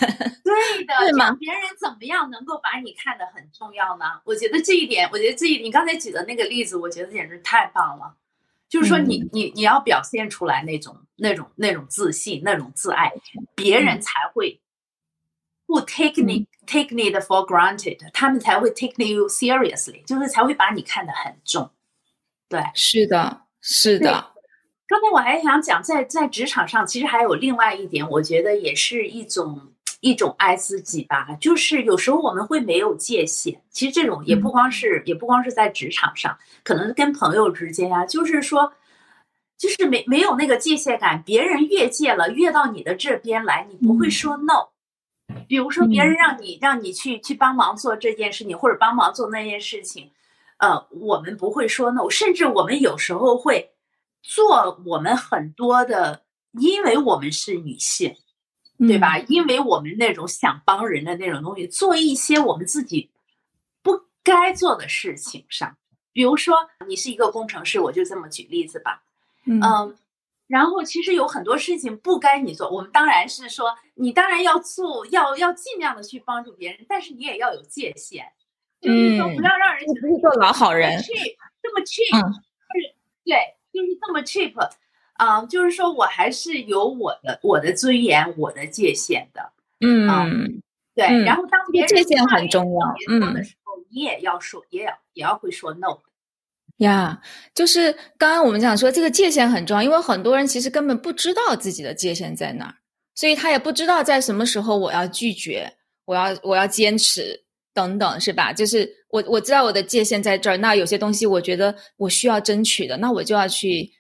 [0.44, 1.32] 对的， 对吗？
[1.34, 4.06] 别人怎么样能够把你看得很重要呢？
[4.24, 8.16] 我觉得这一点，我觉得这一你刚才举的那个例子，我觉得简直太棒了。
[8.70, 13.12] 就是说，你你你要表现出来那种那种那种自信，那种自爱，
[13.56, 14.62] 别人才会
[15.66, 21.72] 不 take me take me for granted，他们才会 take you seriously，就是才会把你看得很重。
[22.50, 24.34] 对，是的，是的。
[24.88, 31.28] 刚才我还想讲，在在职场上，其实还有另外一点，我觉得也是一种一种爱自己吧。
[31.40, 38.74] 就是有时候我们会没有界限，其实这种也不光是也不光是在职场上，可能跟朋友之间啊，就是说，
[39.60, 41.22] 就是没没有那个界限感。
[41.24, 44.70] 别人越界了，越到你的这边来，你不会说 no。
[45.48, 50.10] 比如说，别人让你让你去去帮忙做这件事情，或者帮忙做那件事情。
[50.60, 53.72] 呃，我们不会说 no，甚至我们有时候会
[54.22, 58.16] 做我们很多的，因为我们是女性，
[58.78, 59.18] 对吧？
[59.18, 63.10] 因为我们那种想帮人的那种东西，做一些我们自己
[63.82, 65.78] 不该做的事情上。
[66.12, 66.56] 比如说，
[66.88, 69.04] 你是一个工程师，我就这么举例子吧。
[69.46, 69.96] 嗯，
[70.48, 78.26] 然后其实有很多事情不该你做，我们当然是说，你当然要做，要要尽量的去帮助别人，但是你也要有界限，
[78.82, 84.54] 就是说不要让人不是做老好人，cheap 这么 cheap，就是对，就是这么 cheap，
[85.14, 90.62] 啊，就是说我还是有我的我的尊严，我的界限的，嗯，
[90.96, 96.00] 对，然后当别人界限很重要，嗯的时候，你也要说，也要也要会说 no。
[96.78, 97.22] 呀，
[97.54, 102.76] 就是刚刚我们讲说这个界限很重要，因为很多人其实根本不知道自己的界限在哪儿，
[103.14, 105.74] 所以他也不知道在什么时候我要拒绝，
[106.06, 108.52] 我要我要坚持等等，是吧？
[108.54, 113.92] 就是我我知道我的界限在这儿，那有些东西我觉得我需要争取的，那我就要去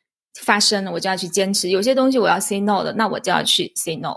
[0.41, 4.15] 发声，我就要去坚持；有些东西我要 say no 的，那我就要去 say no。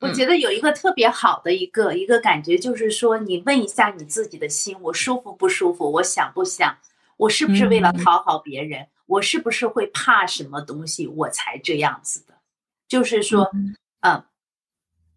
[0.00, 5.90] 我觉得有一个特别好的一个一个感觉，就是说你问一下你自己的心，我舒服不舒服？
[5.90, 6.78] 我想不想？
[7.16, 8.86] 我是不是为了讨好别人？
[9.06, 12.34] 我是不是会怕什么东西我才这样子的？
[12.86, 13.50] 就是说，
[14.02, 14.22] 嗯，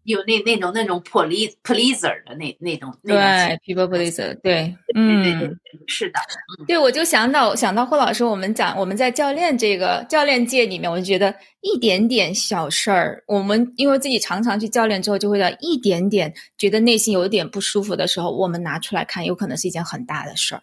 [0.04, 3.16] 有那那种那种 please pleaser 的那那种对
[3.64, 6.18] people pleaser 对，嗯，对对对，是的，
[6.66, 20.62] 对，我就想到想到霍老师，我们讲我们在教练这个教练界里面，我就觉得一点点小事儿，我们因为自己常常去教练之后，就会在一点点觉得内心有点不舒服的时候，我们拿出来看，有可能是一件很大的事儿。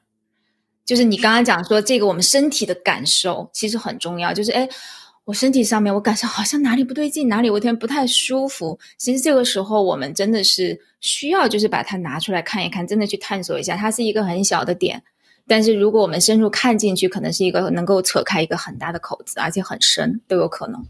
[0.85, 4.33] 就是你刚刚讲说这个，我们身体的感受其实很重要。
[4.33, 4.67] 就是，哎，
[5.29, 8.79] 我身体上面我感受好像哪里不对劲，哪里我天不太舒服。
[8.97, 13.75] 其实这个时候我们真的是需要，就是把它拿出来看一看，真的去探索一下。
[13.75, 15.03] 它是一个很小的点，
[15.45, 20.83] 但是如果我们深入看进去，可能是一个能够扯开一个很大的口子，而且很深都有可能。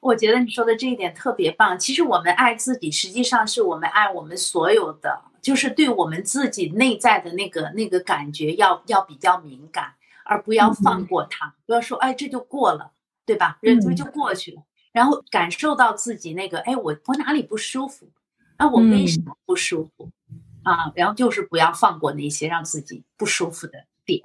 [0.00, 1.78] 我觉得你说的这一点特别棒。
[1.78, 5.20] 其实我们爱自己，实际上是我们爱我们所有的。
[5.40, 9.92] 就是对我们自己内在的那个那个感觉要要比较敏感，
[10.24, 12.90] 而不要放过它，不要说哎这就过了，
[13.26, 13.58] 对吧？
[13.60, 14.62] 忍住就过去了，
[14.92, 18.08] 然后感受到自己那个哎我我哪里不舒服，
[18.56, 20.08] 啊我为什么不舒服
[20.62, 20.92] 啊？
[20.94, 24.22] 然后就是不要放过那些让自己不舒服的点。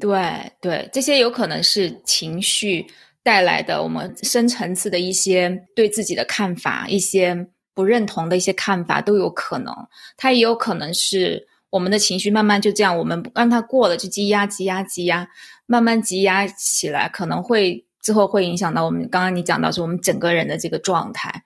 [0.00, 2.86] 对对，这些有可能是情绪
[3.22, 7.48] 带来的，我们深层次的一些对自己的看法，一些。
[7.76, 9.74] 不认同的一些看法都有可能，
[10.16, 15.28] 它也有可能是我们的情绪慢慢就这样，我们让它过了就积压、积压、积压，
[15.66, 19.08] 慢慢积压起来，可能会之后会影响到我们。
[19.08, 21.42] 刚刚你讲到是我们整个人的这个状态，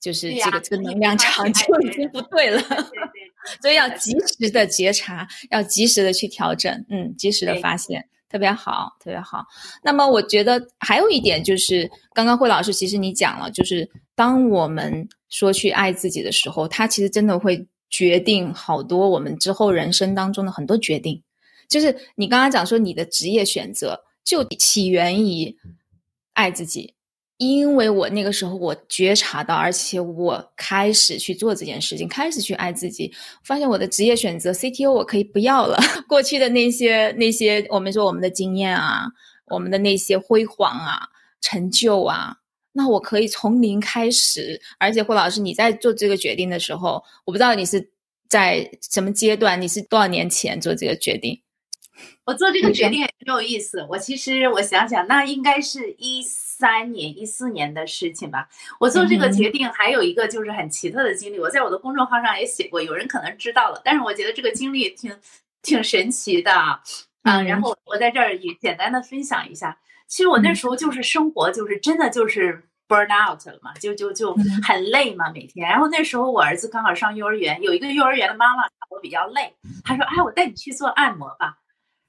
[0.00, 2.62] 就是这个这个能量场就已经不对了，
[3.60, 9.44] 所以要及时的觉察，要及时的去调整，嗯，及时的发现，特别好，特别好。
[9.82, 15.08] 那么我觉得还有一点就是，刚刚慧老师其实你讲了，就是当我们。
[15.32, 21.22] 说去爱自己的时候，它其实真的会决定好多我们之后人生当中的很多决定。
[21.70, 25.56] 就是你刚刚讲说，你的职业选择就起源于
[26.34, 26.94] 爱自己，
[27.38, 33.12] 因为我那个时候我觉察到，而且我开始去做这件事情，开始去爱自己，
[33.44, 39.06] 发现我的职业选择 CTO 我可以不要了， 过去的那些那些我们说我们的经验啊，
[39.46, 41.08] 我们的那些辉煌啊，
[41.40, 42.36] 成就啊。
[42.74, 47.92] 那我可以从零开始，而且霍老师，你在做这个决定的时候，我不知道你是
[48.30, 51.38] 在什么阶段，你是多少年前做这个决定？
[52.24, 53.86] 我做这个决定也挺有意思。
[53.88, 58.48] 我其实我想想，那应该是一三年、一四年的事情吧。
[58.80, 65.14] 我做这个决定还有一个就是很奇特的经历，我在我的公众号上也写过，有人可能知道了，但是我觉得这个经历挺
[65.62, 66.82] 挺神奇的啊。
[67.22, 69.78] 然后我在这儿也简单的分享一下。
[70.08, 75.68] 其实我那时候就是生活，就是真的就是 burn out 了嘛，就就就很累嘛，每天。
[75.68, 81.56] 然后那时候我儿子刚好上幼儿园，有一个幼儿园的妈妈我比较累，她说：“哎，我带你去做按摩吧。”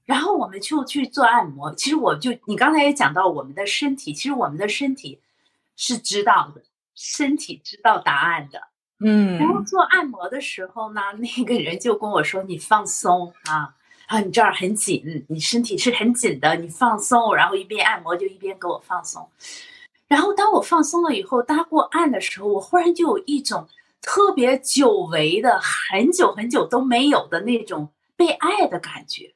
[0.06, 1.74] 然后我们就去做按摩。
[1.76, 5.20] 其实我就你刚才也讲到我们的身体，其实我们的身体
[5.76, 6.64] 是知道的，
[6.96, 8.62] 身体知道答案的。
[9.00, 9.38] 嗯。
[9.40, 13.76] 然后做按摩的时候呢， 那个人就跟我说：“你放松啊。”
[14.08, 19.28] 啊，你这儿很紧，你身体是很紧的，你放松，然后一边按摩就一边给我放松。
[20.10, 23.68] 然后当我放松了以后，搭过按的时候，我忽然就有一种
[24.02, 29.34] 特别久违的、很久很久都没有的那种被爱的感觉。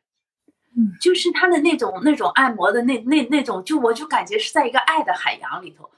[0.78, 5.90] 嗯，就是他的那种那种按摩的那那那种，就我就感觉是在一个爱的海洋里头。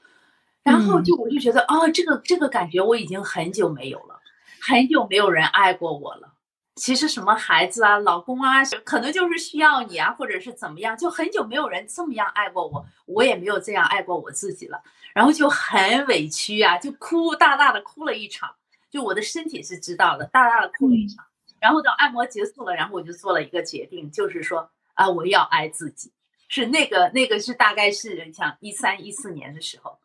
[0.62, 4.20] 然后就我就觉得，哦，这个这个感觉我已经很久没有了，
[4.60, 6.34] 很久没有人爱过我了。
[6.76, 14.82] 其实什么孩子啊、老公啊，可能就是需要你啊，或者是怎么样，就很久没有人这么样爱过我，我也没有这样爱过我自己了，
[15.14, 18.50] 然后就很委屈啊，就哭大大的哭了一场，
[18.90, 21.24] 就我的身体是知道的，大大的哭了一场，
[21.60, 26.10] 然后等按摩结束了，然后我就做了一个决定，就是说啊，我要爱自己。
[26.48, 29.96] 是那个那个是大概是像一三一四年的时候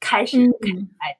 [0.00, 1.16] 开始开始爱。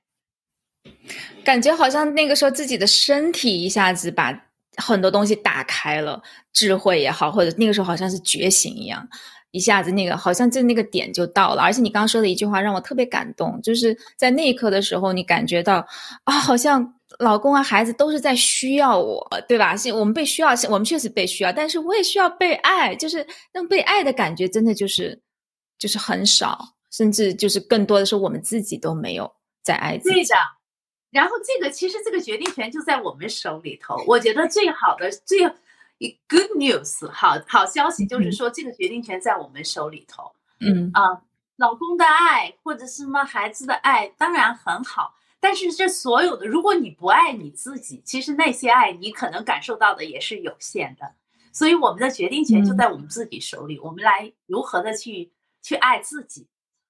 [1.42, 9.08] 感觉好像那个时候自己的身体一下子把很多东西打开了，智慧也好，或者那个时候好像是觉醒一样，
[9.52, 11.62] 一下子那个好像就那个点就到了。
[11.62, 15.86] 而且你刚刚说的一句话让我特别感动，就是在那一刻的时候，你感觉到
[16.24, 19.76] 啊，好像老公啊、孩子都是在需要我，对吧？
[19.76, 25.20] 是我们被需要，我们确实被需要，但是我也需要被爱，就是那种被爱的感觉，真的就是
[25.78, 30.14] 就是很少，甚至就是更多的是我们自己都没有在爱自己。
[30.14, 30.34] 对的
[31.10, 34.02] 然后这个其实这个决定权就在我们手里头。
[34.06, 35.46] 我觉得最好的最
[36.28, 40.32] good news 好好消息就是说这个决定权在我们手里头。
[40.58, 41.22] 嗯啊，
[41.56, 51.12] 老公的爱或者是什么孩子的爱当然很好，但是这所有的如果你不爱你自己，其实那些爱你可能感受到的也是有限的。
[51.52, 55.30] 所以我们的决定权就在我们自己手里，我们来如何的去
[55.62, 56.46] 去爱自己。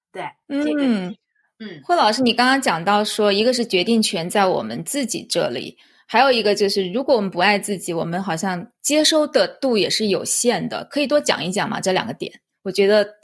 [0.09, 0.83] 对，这个。
[1.59, 10.85] 嗯，霍老师，你刚刚讲到说，一个是决定权在我们自己这里，还有一个就是，如果我们不爱自己，我们好像接收的度也是有限的。
[10.85, 11.81] 可以多讲一讲吗？
[11.81, 12.31] 这两个点，
[12.63, 13.15] 我觉得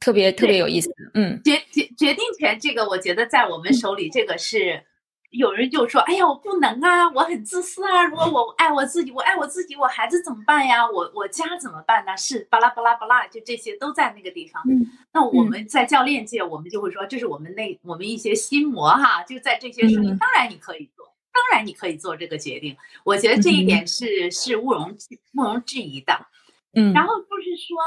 [0.00, 0.90] 特别特别有意思。
[1.14, 4.84] 嗯，决决决定权这个，我觉得在我们手里，这个是。
[5.30, 8.04] 有人就说：“哎呀，我不能啊，我很自私啊！
[8.06, 10.84] 如果我爱我自己，我爱我自己，我孩子怎么办呀？
[10.90, 12.16] 我我家怎么办呢？
[12.16, 14.60] 是巴拉巴拉巴拉，就这些都在那个地方。
[14.68, 20.18] 嗯那我们在教练界，我们就会说，这是我们那我们一些心魔哈，就在这些事情。
[20.18, 22.76] 当然你可以做，当然你可以做这个决定。
[23.04, 24.96] 我觉得这一点是是毋容
[25.36, 26.26] 毋容置疑的。
[26.74, 27.78] 嗯，然后就是说，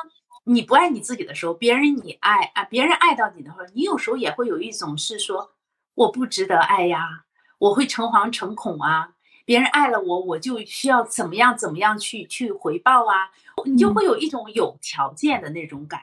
[0.43, 5.53] 你不爱你自己的时候，别人你爱啊，别人爱到你的时候，你有时候也会有一种是说，
[5.95, 7.25] 我不值得爱呀。”
[7.59, 9.13] 我会诚惶诚恐啊！
[9.45, 13.31] 别人爱了我，我就需要怎么样怎么样去去回报啊！
[13.63, 16.01] 你就会有一种有条件的那种感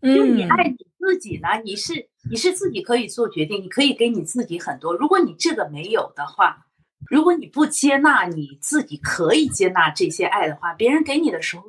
[0.00, 0.14] 觉。
[0.14, 4.94] 就你爱你自己呢，你是你是自己可以做决定，你可以给你自己很多。
[4.94, 6.64] 如果你这个没有的话，
[7.10, 11.64] 如果你不接纳你自己可以接纳这些爱的话，别人给你的时候，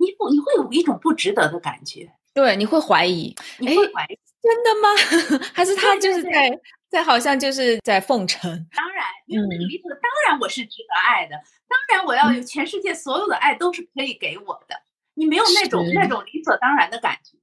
[0.00, 2.10] 你不你会有一种不值得的感觉。
[2.34, 5.42] 对，你会怀疑，你会怀疑，真的吗？
[5.54, 6.50] 还是他就是在？
[6.90, 8.50] 在好像就是在奉承。
[8.74, 11.36] 当然，因为理所当然我是值得爱的，
[11.68, 14.74] 当然我要有全世界所有的爱都是可以给我的。
[15.14, 17.38] 你没有那种那种理所当然的感觉。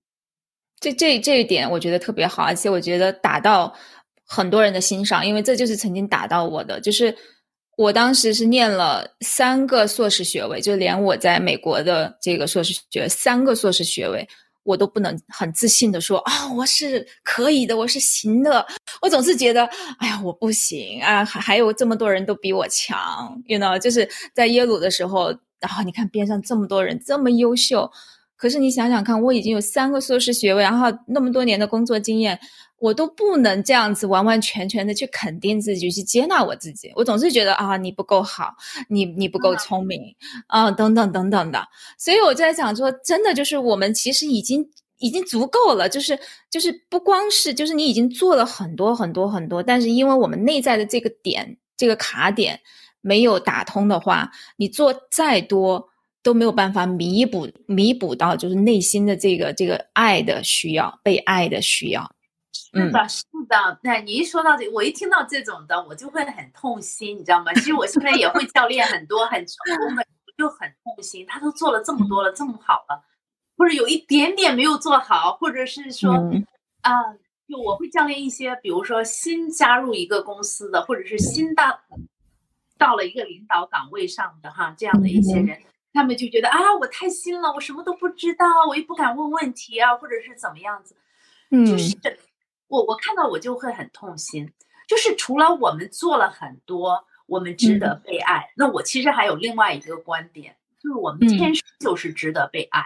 [0.81, 3.73] 这这这一点我觉得特别好，而且我觉得打到
[4.25, 6.81] 很多人的心上，因为这就是曾经打到我的。
[6.81, 7.17] 就是
[7.77, 14.27] 我当时是念了三个硕士学位，就连我在美国的这个硕士学三个硕士学位。
[14.63, 18.65] 我都不能很自信的说啊，我是可以的，我是行的。
[19.01, 19.63] 我总是觉得，
[19.97, 25.27] 哎呀，我不行啊，还还有这么多人都比我强，you know，就是在耶鲁的时候，
[25.61, 27.89] 然后你看边上这么多人这么优秀，
[28.35, 32.37] 可是你想想看，我已经有三个硕士学位，然后那么多年的工作经验。
[32.79, 36.91] 我都不能这样子完完全全的去肯定自己，去接纳我自己。
[36.95, 38.53] 我总是觉得啊，你不够好，
[38.87, 40.01] 你你不够聪明，
[40.47, 41.67] 啊，等等等等的。
[41.97, 46.19] 所以我就在想说，真的就是我们其实已经已经足够了，就是
[46.51, 52.59] 就是不光是就是你已经做了很多很多很多，但是因为我们内在的这个点这个卡点
[53.01, 55.89] 没有打通的话，你做再多
[56.21, 62.11] 都没有办法弥补弥补到就是内心的这个这个爱的需要，被爱的需要。
[62.53, 63.79] 是的，是的。
[63.83, 67.53] 那你一说到这，我一听到这种的，我就会很痛心，你知道吗？
[67.53, 70.05] 其实我现在也会教练很多很成功的，
[70.37, 71.25] 就很痛心。
[71.27, 73.03] 他都做了这么多了，这么好了，
[73.57, 76.13] 或者有一点点没有做好，或者是说，
[76.81, 76.91] 啊，
[77.47, 81.79] 就我会教练一些，比如说新加入一个公司的，或者是新到
[82.77, 85.61] 到了一个领导岗位上的哈，这样的一些人，
[85.93, 90.95] 他们就觉得啊，我太新了，我什么都不知道，我又不敢问问题啊，或者是怎么样子，
[91.51, 91.95] 嗯就是。
[92.67, 94.51] 我我看到我就会很痛心，
[94.87, 98.51] 就是除了我们做了很多，我们值得被爱。
[98.55, 102.83] 那我其实还有另外一个观点，就是我们天生就是值得被爱。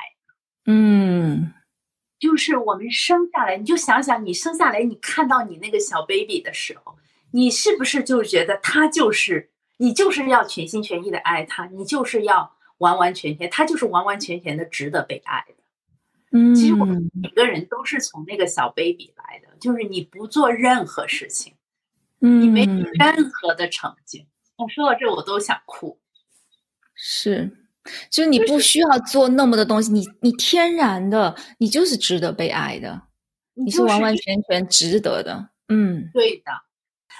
[0.66, 1.54] 嗯，
[2.20, 6.96] 就是我们生下来，你就想想，你生下来，你看到你那个小 baby 的时候，
[7.32, 15.56] 你是不是就觉得他就是你，就是要全心全意的爱他，你就是要完完全全，他就是完完全全的值得被爱的。
[16.34, 21.56] 嗯，其实我们每个人都是从那个小 baby 来的，就是你不做任何事情，
[22.20, 24.28] 嗯，你没有任何的成绩。
[24.58, 26.00] 我说到这，我都想哭。
[26.96, 27.50] 是，
[28.10, 33.04] 就是你不需要做那么多东西，你你天然的，你就是值得被爱的，
[33.54, 35.50] 你是完完全全值得的。
[35.70, 36.52] 嗯，对的。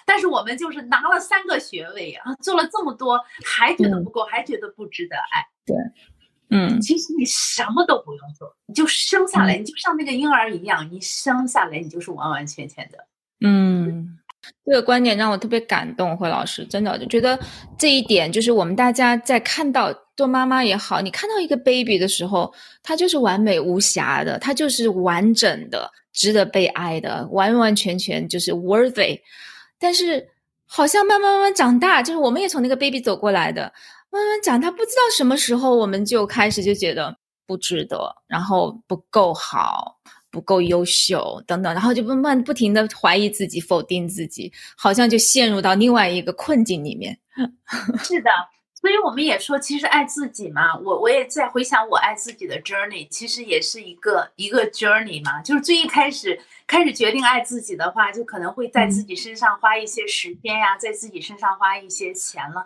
[0.06, 5.46] 但是我们就是拿了三个学位啊，做了这么多，还觉得不够，还觉得不值得爱。
[5.66, 5.76] 对，
[6.52, 12.98] 嗯，其实你什么都不用做，你就生下来，你就像那个婴儿一样，你生下来你就是完完全全的。
[13.40, 14.20] 嗯，
[14.66, 17.40] 这个观点让我特别感动，惠老师真的就觉得
[17.78, 29.20] 这一点就是我们大家在看到做妈妈也好，你看到一个 baby 的时候，他就是完美无瑕的，他就是完整的，值得被爱的，完完全全就是 worthy。
[29.80, 30.28] 但是
[30.68, 33.74] 好像慢慢慢慢长大，就是我们也从那个 baby 走过来的，
[34.12, 39.98] 慢慢长大，不知道什么时候我们就开始就觉得不值得，然后不够好。
[40.34, 47.20] 不够优秀，等等，然后就慢慢不停的怀疑自己，否定自己，好像就陷入到另外一个困境里面。
[48.02, 48.32] 是的，
[48.74, 62.66] 所以我们也说，其实爱自己嘛，我我也在回想我爱自己的 journey，其实也是一个一个 journey 嘛，就是最一开始开始决定爱自己的话，就可能会在自己身上花一些时间呀，在自己身上花一些钱了，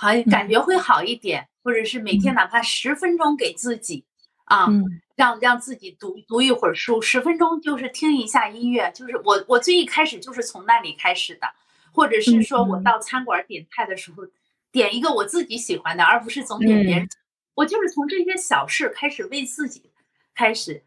[0.00, 4.06] 好感觉会好一点，或者是每天哪怕十分钟给自己。
[4.46, 4.66] 啊，
[5.14, 11.46] 让让自己读读一会儿书，十分钟就是听一下音乐，就是我我最一开始就是从那里开始的，
[11.92, 14.24] 或者是说我到餐馆点菜的时候，
[14.72, 17.08] 点一个我自己喜欢的，而不是总点别人。
[17.54, 19.92] 我就是从这些小事开始为自己
[20.34, 20.82] 开始，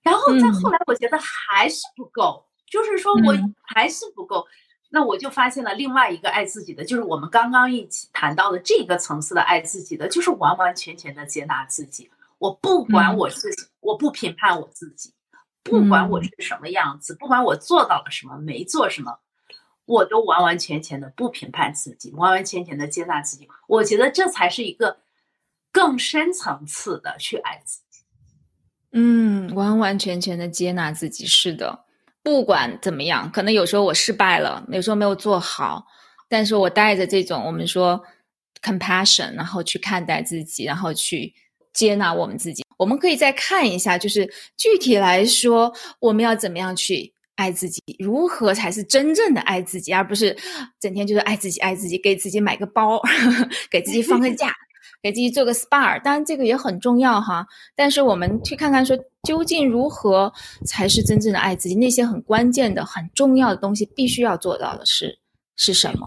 [0.00, 3.36] 然后再后来我觉得还是不够，就是说我
[3.74, 4.46] 还是不够，
[4.94, 12.10] 那我就发现了另外一个爱自己的，就是我们刚刚一起谈到的这个层次的爱自己的，就是完完全全的接纳自己。
[12.36, 13.48] 我不管我是，
[13.80, 15.14] 我不评判我自己，
[15.62, 19.18] 不管我是什么样子，不管我做到了什么，没做什么，
[19.86, 23.48] 我都完完全全的不评判自己，完完全全的接纳自己。
[23.68, 24.98] 我觉得这才是一个
[25.72, 28.04] 更深层次的去爱自己。
[28.92, 31.86] 嗯，完完全全的接纳自己，是的。
[32.22, 35.84] 不管怎么样，可能有时候我失败了，有时候没有做好，
[36.28, 38.02] 但是我带着这种我们说
[38.62, 41.34] compassion，然后去看待自己，然后去。
[41.74, 47.80] 接纳我们自己，我们可以再看一下，就是具体来说，我们要怎么样去爱自己？
[47.98, 50.36] 如何才是真正的爱自己，而不是
[50.78, 53.00] 整天就是爱自己、爱自己，给自己买个包，
[53.72, 54.54] 给自己放个假，
[55.02, 56.00] 给自己做个 SPA。
[56.00, 57.46] 当然，这个也很重要哈。
[57.74, 60.32] 但是我们去看看，说究竟如何
[60.64, 61.74] 才是真正的爱自己？
[61.74, 65.18] 那些很关键的、很重要的东西，必须要做到的是
[65.56, 66.06] 是什么？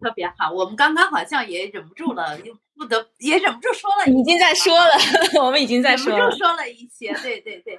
[0.00, 4.92] 特别好，我们刚刚好像也忍不住了，又不得也忍不住说了，已经在说了，
[5.42, 7.76] 我们已经在说了，忍不住说了一些，对对对，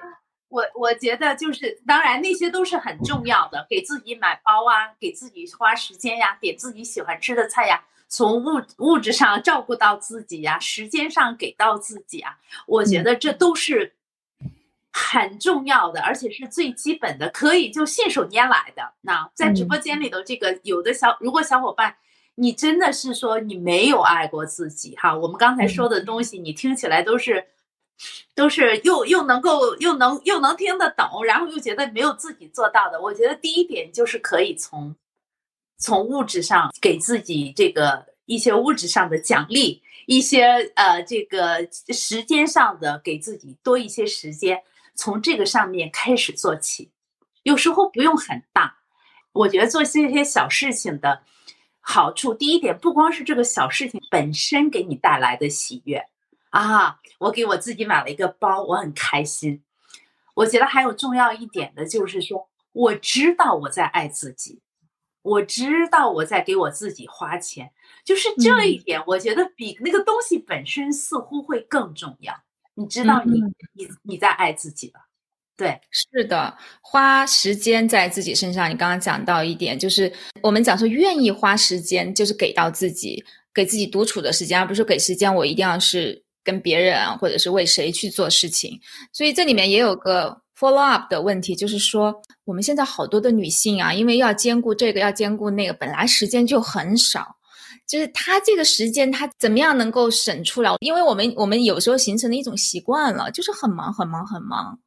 [0.50, 12.36] 我我觉得就是，当然那些都是很重要的，给自己买包啊，给自己花时间呀，点自己喜欢吃的菜呀，从物物质上照顾到自己呀，时间上给到自己啊，
[12.66, 13.94] 我觉得这都是。
[14.92, 18.92] 很重要的，而且是最基本的，可以就信手拈来的。
[19.02, 21.94] 那在直播间里头，这个有的小，如果小伙伴，
[22.34, 27.46] 你真的是说你没有爱过自己哈，我们刚才说的东西，你听起来都是，
[28.34, 33.00] 都是又又能够又能又能听得懂，然后又觉得没有自己做到的。
[33.00, 34.96] 我觉得第一点就是可以从，
[35.80, 44.62] 从物质上给自己这个一些物质上的奖励，一些呃这个时间上的给自己多一些时间。
[44.94, 46.90] 从这个上面开始做起，
[47.42, 48.76] 有时候不用很大。
[49.32, 51.22] 我觉得做这些小事情的
[51.80, 56.04] 好处，第一点不光是这个小事情本身给你带来的喜悦
[56.50, 59.62] 啊，我给我自己买了一个包，我很开心。
[60.34, 64.60] 我觉得还有重要一点的就是说，我知道我在爱自己，
[65.22, 67.70] 我知道我在给我自己花钱，
[68.04, 72.34] 就是这一点，我觉得比那个东西本身似乎会更重要。
[72.74, 73.40] 你知道你
[73.74, 75.00] 你你在爱自己吧，
[75.56, 78.70] 对，是的，花时间在自己身上。
[78.70, 80.10] 你刚刚讲到一点，就是
[80.42, 88.80] 我们讲说愿意花时间，就是给到自己，给自己独处的时间，而不是给时间我一定要是跟别人或者是为谁去做事情。
[89.12, 97.36] 所以这里面也有个 follow up 的问题，就是说我们现在好多的女性啊，因为要兼顾这个要兼顾那个，本来时间就很少。
[97.86, 100.70] 就是他这个时间，他怎么样能够省出来？
[100.78, 104.78] 因为我们我们有时候形成了一种习惯了，就是很忙很忙很忙，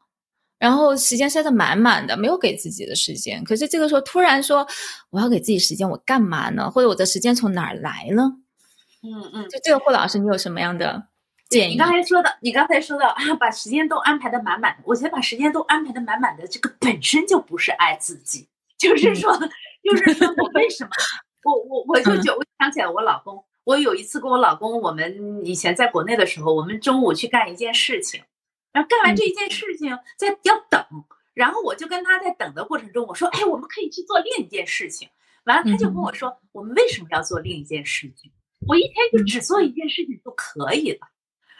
[0.57, 3.43] 然后时间塞得满满的，没有给自己的时间。
[3.43, 4.65] 可是这个时候突然说
[5.09, 6.71] 我要给自己时间，我干嘛呢？
[6.71, 8.32] 或者我的时间从哪儿来呢？
[9.03, 11.03] 嗯嗯，就这个霍老师，你有什么样的
[11.54, 11.74] 建议？
[11.74, 14.84] 你刚才说的，你刚才说的啊，把时间都安排的满满的。
[14.86, 18.47] 我觉得把时间都安排的满满的，这个本身就不是爱自己，
[18.78, 19.32] 就是说，
[19.84, 20.89] 就是说我为什么？
[21.45, 28.24] 我我我就就我想起来我老公，我有一次跟我老公，我们以前在国内的时候，我们中午去干一件事情，
[28.72, 30.82] 然后干完这一件事情，在要等，
[31.34, 35.10] 然后我就跟他在等的过程中，我说，哎，我们可以去做另一件事情，
[35.45, 38.32] 完了他就跟我说，我们为什么要做另一件事情？
[38.66, 40.99] 我一天就只做一件事情就可以了。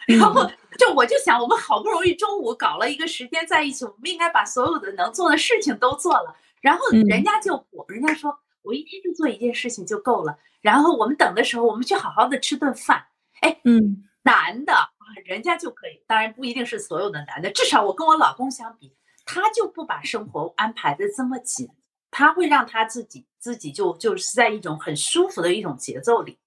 [0.06, 6.36] 然后就我就想，我们好不容易中午搞了一个时间在一起，我们应该把所有的能做的事情都做了。
[6.60, 10.38] 然后人家就我，人家说我一天就做一件事情就够了。
[10.60, 13.06] 然后我们等的时候，我们去好好的吃顿饭。
[13.40, 14.88] 哎，嗯，男的啊，
[15.26, 18.94] 人家就可以，当然不一定是所有的男的，至少我跟我老公相比，
[19.26, 21.68] 他就不把生活安排的这么紧，
[22.10, 26.38] 他会让他自己自己就就是在一种很舒服的一种节奏里。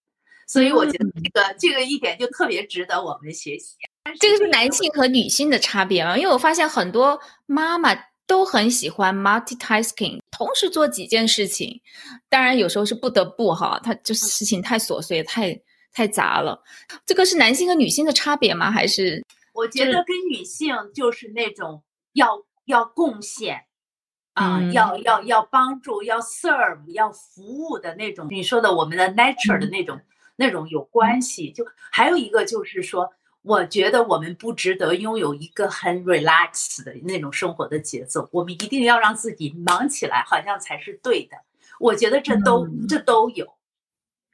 [0.47, 3.75] 所以我觉得这个这个一点就特别值得我们学习。
[4.19, 6.17] 这个是男性和女性的差别吗？
[6.17, 7.93] 因为我发现很多妈妈
[8.25, 11.81] 都很喜欢 multitasking，同时做几件事情。
[12.29, 15.59] 当然有时候是不得不哈，他就是事情太琐碎、太
[15.91, 16.63] 太杂了。
[17.05, 18.71] 这个是男性和女性的差别吗？
[18.71, 19.21] 还是
[19.53, 23.65] 我觉得跟女性就是那种要要贡献
[24.35, 28.27] 啊，要要要帮助、要 serve、要服务的那种。
[28.29, 29.99] 你说的我们的 nature 的那种。
[30.37, 33.09] 那种有关系，就还有一个就是说，
[33.41, 41.35] 我觉得我们不值得拥有一个很 relax 的那种生活的节奏，我们一定要让自己忙起来，好像才是对的。
[41.79, 43.45] 我觉得这都这都有，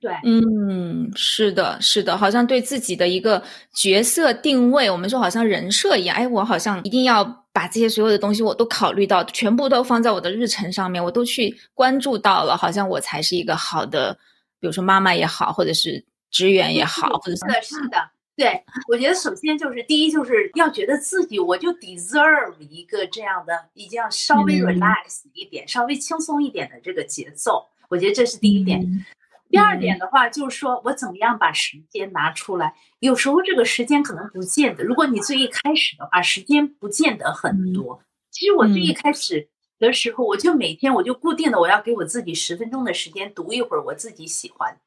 [0.01, 3.41] 对，嗯，是的，是的，好像对自己的一个
[3.73, 7.23] 角色定位，我们说好像人设一样，哎，我好像一定要
[7.53, 14.17] 把这些所有的东西我都考虑到，全部都放在我的日程上面，我都去关注到了，好像我才是一个好的。
[14.63, 16.01] 比如说妈妈也好，或者是
[16.31, 27.67] 职员也好，或者是的，是的，对我觉得首先就是第一就是要觉得自己我就 deserve 一个这样的，一定要稍微 relax 一点，稍微轻松一点的这个节奏。
[27.89, 29.05] 我觉得这是第一点。
[29.49, 32.73] 第二点的话就是说我怎么样把时间拿出来。
[32.99, 38.01] 有时候这个时间可能不见得，如果你最一开始的话，时间不见得很多。
[38.31, 39.49] 其实我最一开始。
[39.83, 44.79] 的时候，我就每天我就固定的，我要给我自己十分钟的时间读一会儿我自己喜欢，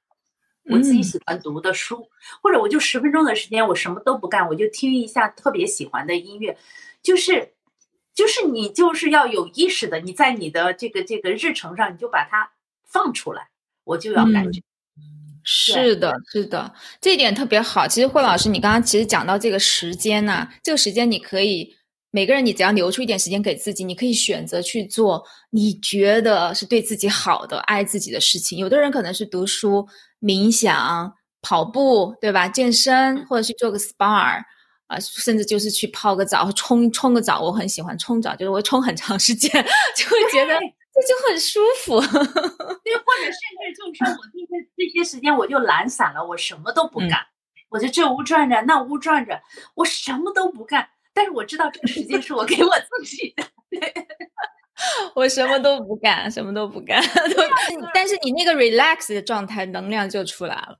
[0.70, 2.08] 我自己喜欢读的书，
[2.42, 6.56] 或者我就十分钟的时间，我什么都不干，我就听一下特别喜欢的音乐，
[7.02, 7.52] 就是
[8.14, 12.50] 就是你就是要有意识的，你在你的这个这个日程上，你就把它
[12.82, 13.50] 放出来，
[13.84, 14.62] 我就要感觉，
[15.44, 17.86] 是的，是的，这一点特别好。
[17.86, 21.75] 其实霍老师，你刚刚其实讲到这个时间呢，这个时间你可以。
[22.16, 28.58] 每个人，你只要留出一点时间给自己，你可以选择去做你觉得是对自己好的、爱自己的事情。
[28.58, 29.86] 有的人可能是读书、
[30.18, 31.12] 冥想、
[31.42, 32.48] 跑步，对吧？
[32.48, 34.42] 健身，或者是做个 SPA，
[34.86, 37.42] 啊，甚至就是去泡个澡、冲冲个澡。
[37.42, 39.50] 我很喜欢冲澡，就是我冲很长时间，
[39.94, 42.00] 就会觉得这就很舒服。
[42.00, 47.18] 对，或者甚至就是说我这些这些时间我就懒散了，我什么都不干，
[47.68, 49.38] 我就这屋转转那屋转转，
[49.74, 50.88] 我什么都不干。
[51.16, 53.42] 但是我知道这个时间是我给我自己的，
[55.16, 57.02] 我什么都不干，什么都不干。
[57.94, 60.78] 但是你那个 relax 的状态，能量就出来了，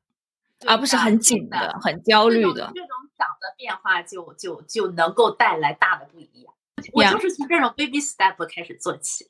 [0.67, 2.71] 而不是很紧的、很焦虑的。
[2.75, 6.53] 这种小的变化，就就就能够带来大的不一样。
[6.93, 9.27] 我就是从这种 baby step 开始做起。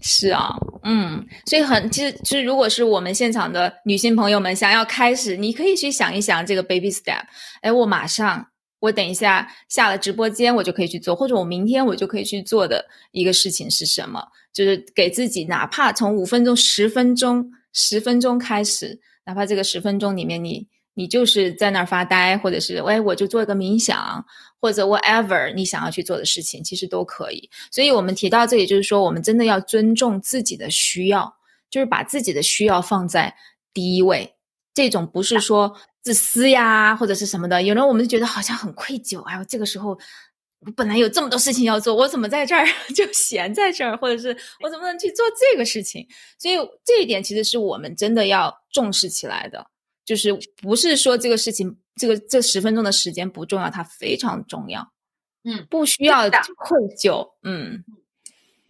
[0.00, 7.22] 是啊，嗯，所以很其实其实，如果是我们现场的女性朋友们想要开始，你可以去想一想这个 baby step。
[7.60, 8.48] 哎，我马上。
[8.82, 14.20] 我等一下下了直播间，我就可以去做，或者我明天我就可以去做的一个事情是什么？
[14.52, 24.24] 就是给自己哪怕从五分钟、十分钟、十分钟开始，哪怕这个十分钟里面你你就是在那儿发呆，或者是哎我就做一个冥想，
[24.60, 27.48] 或者 whatever 你想要去做的事情，其实都可以。
[27.70, 31.32] 所以我们提到这里，就是说我们真的要尊重自己的需要，
[31.70, 33.32] 就是把自己的需要放在
[33.72, 34.34] 第一位。
[34.74, 35.72] 这种不是说。
[36.02, 39.20] 自私呀，或者是什么的，有人我们就觉得好像很愧疚。
[39.22, 39.90] 哎呦，这个时候
[40.66, 46.06] 我本来有这么多事情要做，我怎么在这儿 就闲在这儿，或者是我怎么能去做这个事情？
[46.38, 49.66] 所以这一点其实是我们真的要重视起来的，
[50.04, 54.92] 就是不是说这个事情，这个这十分钟的时间不重要，它非常重要。
[55.44, 57.28] 嗯，不需要愧疚。
[57.42, 57.84] 嗯。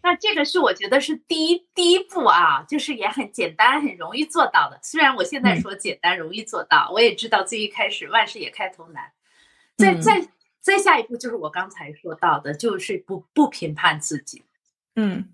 [0.03, 4.79] 那这个是我觉得是第一第一步啊，就是也很简单，很容易做到的。
[4.83, 9.13] 虽然我现在说简单容易做到，我也知道最一开始万事也开头难。
[9.77, 10.29] 再再
[10.61, 14.45] 再下一步就是我刚才说到的，就是不不评判自己。
[14.97, 15.33] 嗯，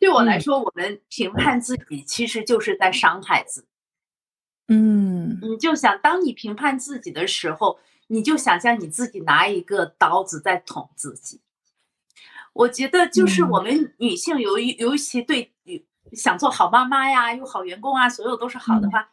[0.00, 3.68] 对我来说，我们评判自己其实就是在伤害自己。
[4.68, 11.42] 嗯，你就想，当你评判自己的时候，你就想象你自己拿一个刀子在捅自己。
[12.54, 15.52] 我觉得就是我们女性，由于尤其对
[16.12, 19.06] 想做好妈妈呀，又好员工啊，所有都是好的话，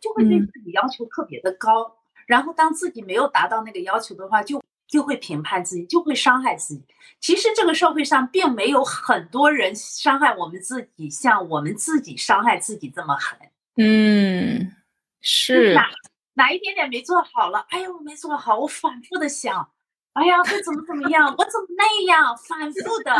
[0.00, 1.96] 就会对自己要求特别的高。
[2.26, 6.84] 然后当自己没有达到那个要求的话，就就会评判自己，就会伤害自己。
[7.20, 13.38] 其实这个社会上并没有很多人伤害我们自己，像我们自己伤害自己这么狠。
[13.76, 14.72] 嗯，
[15.20, 15.88] 是哪
[16.34, 17.64] 哪一点点没做好了？
[17.70, 19.70] 哎呦，没做好，我反复的想，
[20.18, 21.34] 哎呀，会怎么怎么样？
[21.38, 22.36] 我怎么那样？
[22.36, 23.12] 反复的，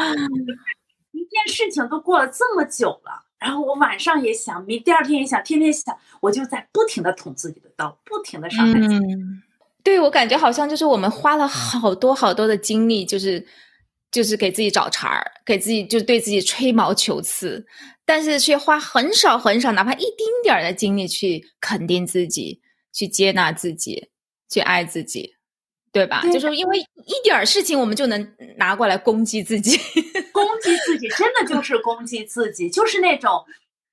[1.13, 8.97] 一件事情都过了这么久了，然后我晚上也想，明第二天也想，天天想，我就在不停的捅自己的刀，不停的伤害自己。
[9.85, 13.47] 对我感觉好像就是我们花了好多好多的精力，就是
[14.11, 17.65] 就是给自己找茬儿，给自己就对自己吹毛求疵，
[18.05, 22.61] 但是却花很少很少，哪怕一丁点儿的精力去肯定自己，
[22.93, 24.11] 去接纳自己，
[24.51, 25.35] 去爱自己，
[25.93, 26.23] 对吧？
[26.33, 29.77] 就是因为一点儿事情，我们就能拿过来攻击自己，
[30.33, 33.45] 攻击自己，真的就是攻击自己，就是那种，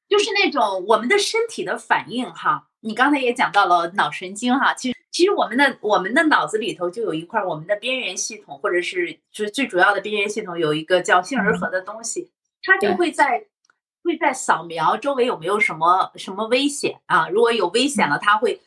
[0.10, 2.68] 就是那种我们的身体的反应哈。
[2.82, 4.96] 你刚才也讲到了脑神经哈，其实。
[5.16, 12.30] 其实我们的我们的脑子里头就有一块我们的边缘系统，或者是就是最主要的边缘系统有一个叫杏仁核的东西，
[12.62, 13.46] 它就会在
[14.04, 18.60] 会在扫描周围有没有什么什么危险啊，如果有危险了，它会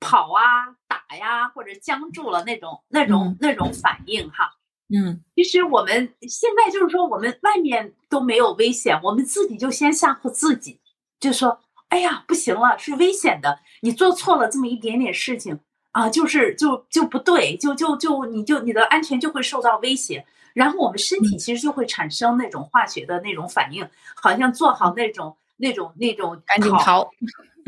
[0.00, 0.42] 跑啊
[0.86, 4.52] 打呀或者僵住了那种那种那种反应哈。
[4.88, 10.80] 嗯，其实我们现在就是说我们外面都没有危险，我们自己就先吓唬自己，
[11.18, 15.60] 就说哎呀不行了，是危险的，你做错了这么一点点事情。
[15.92, 27.10] 啊，就是就就不对，就就就你就你的安全就会受到威胁，然后我们身体其实就会产生那种化学的那种反应，好像做好那种那种那种赶紧逃，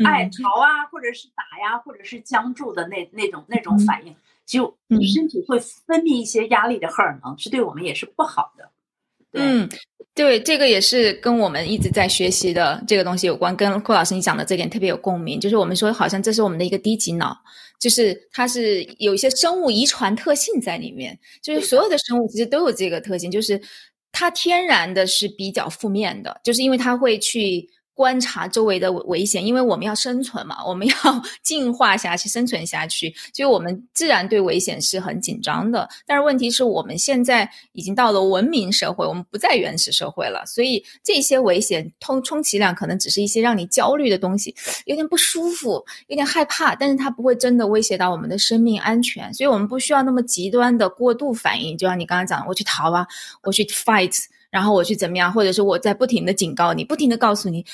[0.05, 4.77] 哎逃啊，或者是打呀，或者是僵住的那那种那种反应，就
[5.13, 8.69] 身体会分泌一些压力的荷尔蒙，是对我们也是不好的。
[9.33, 9.69] 嗯，
[10.15, 17.37] 对，这个也是跟我们一直在学习的这个东西有关，跟顾老师你讲的这点特别有共鸣，就是我们说好像这是我们的一个低级脑。
[17.77, 23.61] 就是它是有一些生物遗传特性在里面，就是所有的生物其实都有这个特性，就是
[24.11, 27.69] 它天然的是比较负面的，就是因为它会去。
[27.99, 30.95] 观察周围的危险，因为我们要生存嘛， 我们要
[31.43, 35.85] 进化下去，生存下去，所以我们自然对危险是很紧张的。
[36.07, 51.77] 但是问题是我们现在已经到了文明社会，我们不在原始社会了，所以这些危险通充其量可能只是一些让你焦虑的东西，有点不舒服，有点害怕，但是它不会真的威胁到我们的生命安全，所以我们不需要那么极端的过度反应。
[51.77, 53.05] 就像你刚刚讲，我去逃啊，
[53.43, 54.17] 我去 fight。
[54.49, 57.65] 然后我去怎么样，或者是我在不停的警告你，不停的告诉你，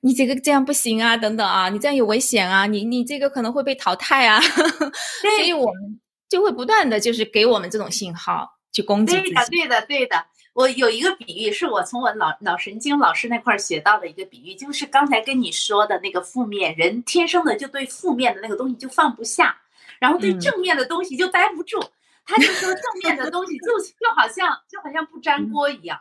[0.00, 4.40] 你这个这样不行啊，等等啊，你这样有危险啊，你你这个可能会被淘汰啊，
[5.36, 9.34] 所以我们就会不断的就是给我们这种信号去攻击自己。
[9.34, 10.26] 对的，对的，对的。
[10.54, 19.56] 我有一个比喻，是我从我脑脑神经老师那块学到的一个比喻，就是刚才跟你说的那个负面人天生的就对负面的那个东西就放不下，
[19.98, 21.82] 然后对正面的东西就待不住，
[22.26, 25.98] 他就说正面的东西就就好像就好像不粘锅一样。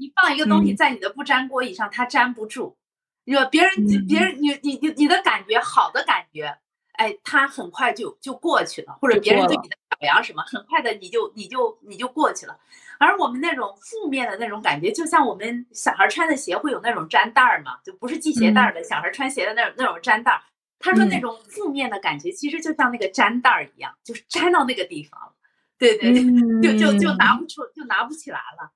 [0.00, 2.76] 你放一个东西在你的不粘锅以上，它粘不住。
[3.24, 6.56] 你说别人，你别人，你你你你的感觉好的感觉，
[6.92, 8.94] 哎，它很快就就过去了。
[8.94, 12.58] 或者别人对你的表扬什么，很快的你就你就你就过去了。
[12.98, 20.40] 而我们那种负面的那种感觉，就像我们小孩穿的鞋会有那种粘带儿嘛，就不是系鞋带儿的小孩穿鞋的那种那种粘带儿。
[20.78, 25.32] 他说那种负面的感觉，其实就像那个粘带儿一样，就是粘到那个地方了。
[25.78, 26.22] 对对对，
[26.78, 28.72] 就就就拿不出，就拿不起来了。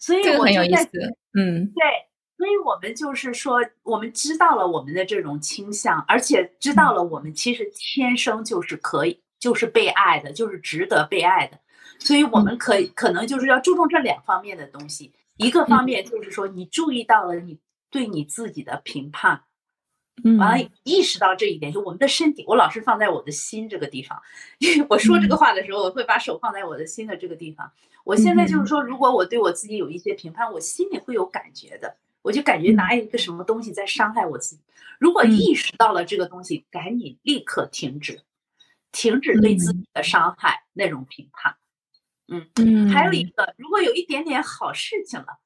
[0.00, 0.82] 所以我就在，
[1.34, 1.84] 嗯，对，
[2.36, 11.58] 所以我们就是说，我们知道了我们的这种倾向，而且知道了我们其实天生就是可以，就是被爱的，就是值得被爱的，
[11.98, 15.12] 所以我们可以可能就是要注重这两方面的东西。
[15.38, 17.58] 一个方面就是说，你注意到了你
[17.90, 19.42] 对你自己的评判，
[20.38, 24.20] 完了意识到这一点，就我们的身体，我老是放在我的心这个地方，
[24.58, 27.70] 因为我说这个话的时候，我会把手放在我的心的这个地方。
[28.04, 34.62] 我现在就是说，如果我对我自己有一些评判，我心里会有感觉的，我就感觉拿一个什么东西在伤害我自己。
[34.98, 38.22] 如果意识到了这个东西，赶紧立刻停止，
[38.92, 41.56] 停止对自己的伤害那种评判。
[42.28, 45.38] 嗯嗯，还有一个，如果有一点点好事情了，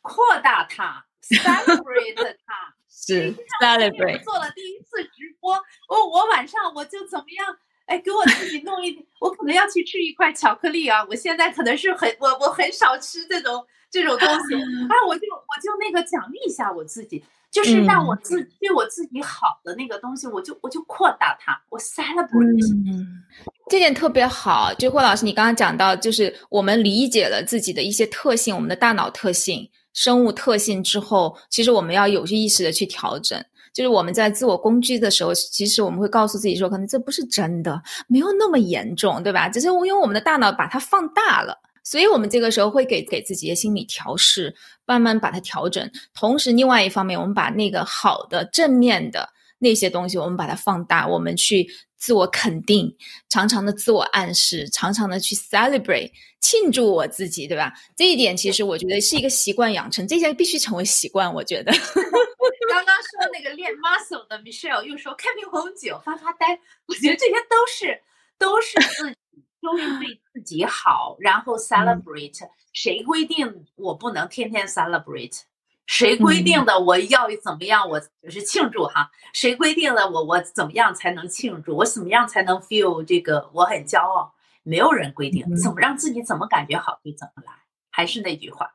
[0.00, 4.22] 扩大它， celebrate 它，是 celebrate。
[4.22, 5.52] 做了第一次直播，
[5.88, 7.56] 我，我晚上我就怎么样？
[7.86, 11.04] 哎，给我自己弄一点，我可能要去吃一块巧克力啊！
[11.10, 22.74] 我现在可能是很我我很少吃这种这种东西，啊，我就我就那个奖励一下我自己，就是让我自对我自己好的那个东西，我就我就扩大它，我 celebrate。
[22.90, 23.22] 嗯，
[23.68, 24.72] 这点特别好。
[24.72, 33.42] 就霍老师，你刚刚讲到，就是我们理解了自己的一些特性，我们的大脑特性、生物特性之后，其实我们要有些意识的去调整。
[33.72, 39.48] 就是我们在自我攻击的时候，其实我们会告诉自己说，可能这不是真的，没有那么严重，对吧？
[39.48, 44.54] 只是因为我们的大脑把它放大了，所以我们这个时候会给给自己的心理调试，
[44.86, 45.90] 慢慢把它调整。
[46.14, 49.28] 同时，另外一方面，我们把那个好的、正面的
[49.58, 51.66] 那些东西，我们把它放大，我们去。
[52.04, 52.94] 自我肯定，
[53.30, 57.72] 常常的自我暗示，常常的去 celebrate 庆祝我自己，对吧？
[57.96, 61.32] 这一点其实我觉得是一个习惯养成，这些必须成为习惯。
[61.32, 61.72] 我觉得
[62.68, 68.02] 刚刚说那个练 muscle 的 Michelle 又说开瓶红酒发发呆，我觉得这些都是
[68.38, 69.16] 都是自己
[69.62, 72.46] 都是对自己好，然后 celebrate。
[72.74, 75.40] 谁规定我不能天天 celebrate？
[75.86, 77.88] 谁规定的我要怎么样？
[77.88, 79.10] 我就是庆祝哈。
[79.32, 81.76] 谁规定了我我怎么样才能庆祝？
[81.76, 84.34] 我怎么样才能 feel 这个我很骄傲？
[84.62, 87.52] 没有人规定，怎么让自己怎么感觉好就怎么来。
[87.90, 88.73] 还是那句话。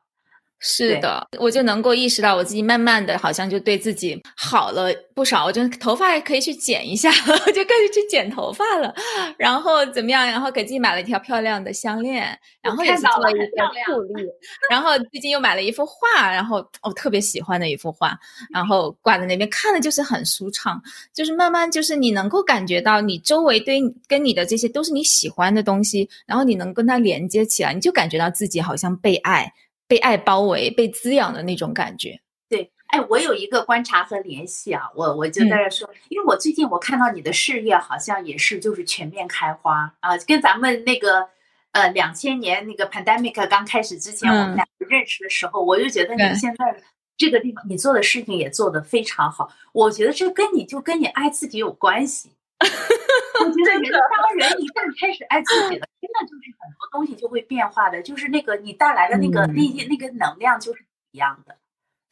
[0.62, 8.94] 是的，我就能够意识到我自己慢慢的好像就对自己好了不少，我就头发也可以去剪一下，我 就开始去剪头发了，
[9.38, 10.26] 然后怎么样？
[10.26, 13.46] 然后给自己买了一条漂亮的项链，然后也是做了一个
[13.86, 14.22] 助力，
[14.70, 18.18] 然后最近又买了一幅画，然后我特别喜欢的一幅画，
[18.52, 20.78] 然后挂在那边看的就是很舒畅，
[21.14, 29.50] 就是慢慢就是你能够感觉到你周围对跟你的这些都是你喜欢的东西，然后你能跟它连接起来，你就感觉到自己好像被爱。
[29.90, 32.20] 被爱包围、被滋养的那种感觉。
[32.48, 41.28] 对，哎，我有一个观察和联系啊，我我就在这说，因为我最近我看到你的事业好像也是就是全面开花啊，跟咱们那个
[41.72, 46.80] 呃两千年那个 pandemic 刚开始之前我们俩认识的时候，我就觉得你现在
[47.16, 52.30] 这个地方你做的事情也做得非常好，我觉得这跟你就跟你爱自己有关系。
[53.40, 61.56] 我觉得人当人一旦开始爱自己了，真的就是很多东西就会变化的，就是那个你带来的那个那些那个能量就是不一样的。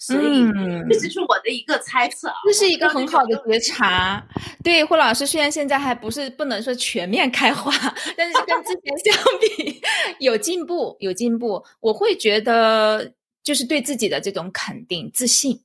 [0.00, 0.46] 所以
[0.88, 4.24] 这只是我的一个猜测，这是一个很好的觉察。
[4.62, 7.72] 对，霍老师虽然现在还不是不能说全面开花，
[8.16, 9.82] 但是跟之前相比
[10.20, 11.64] 有进步，有进步。
[11.80, 13.12] 我会觉得
[13.42, 15.60] 就是对自己的这种肯定、自信，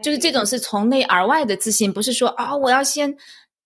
[0.00, 3.16] 就是这种是从内而外的自信，不是说啊我要先。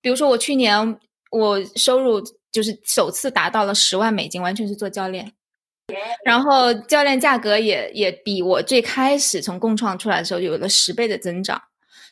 [0.05, 0.99] 比如说，我去年
[1.31, 5.33] 我收入就是首次达到了十万美金，完全是做教练，
[6.27, 11.59] 然后教练价格也也比我最开始从共创出来的时候有了十倍的增长。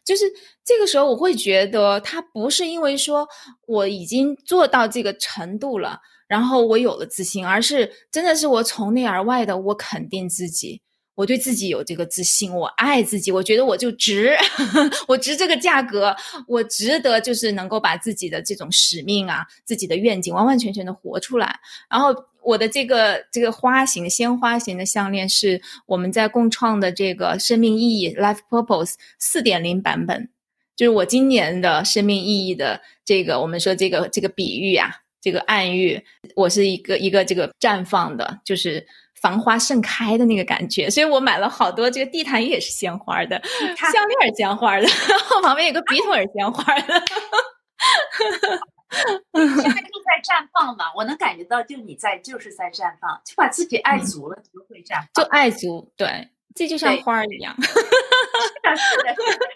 [0.06, 0.24] 就是
[0.64, 3.28] 这个时候，我会觉得他不是因为说
[3.66, 10.80] 我已经做到这个程度了，然后我有了自信，而是真的是我从内而外的我肯定自己。
[11.14, 14.34] 我对自己有这个自信，我爱自己，我觉得我就值，
[15.06, 16.16] 我值这个价格，
[16.48, 21.60] 我值得就是能够把自己的这种使命啊、自己的愿景完完全全的活出来。
[21.90, 30.30] 然后我的这个这个花型鲜花型的项链是我们在共创的这个生命意义 Life Purpose 四点零版本，
[30.74, 34.90] 就是我今年的生命意义的这个我们说这个这个比喻啊，
[35.20, 36.02] 这个暗喻，
[36.34, 38.86] 我是一个一个这个绽放的，就是。
[39.22, 43.40] 繁花盛开的那个感觉，所以我买了好多这个地毯也是鲜花的，
[43.78, 44.88] 项链是鲜花的，
[45.24, 46.82] 后旁边有个笔筒也是鲜花的。
[49.32, 55.08] 现在就在绽放嘛，我能感觉到，就你在就是在绽放，就把自己爱足了，就会绽放。
[55.14, 57.56] 就爱足，对，这就像花儿一样。
[57.62, 59.46] 是的，是的，是的。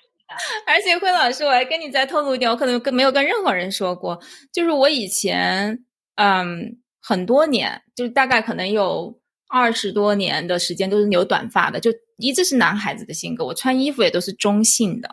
[0.67, 4.19] 而且辉老师，我还跟你再透露一点，我可能跟没有跟任何人说过，
[4.53, 9.19] 就是我以前嗯很多年，就是大概可能有。
[9.49, 13.44] 二十多年的时间都是留短发的，就一直是男孩子的性格。
[13.44, 15.09] 我穿衣服也都是中性的，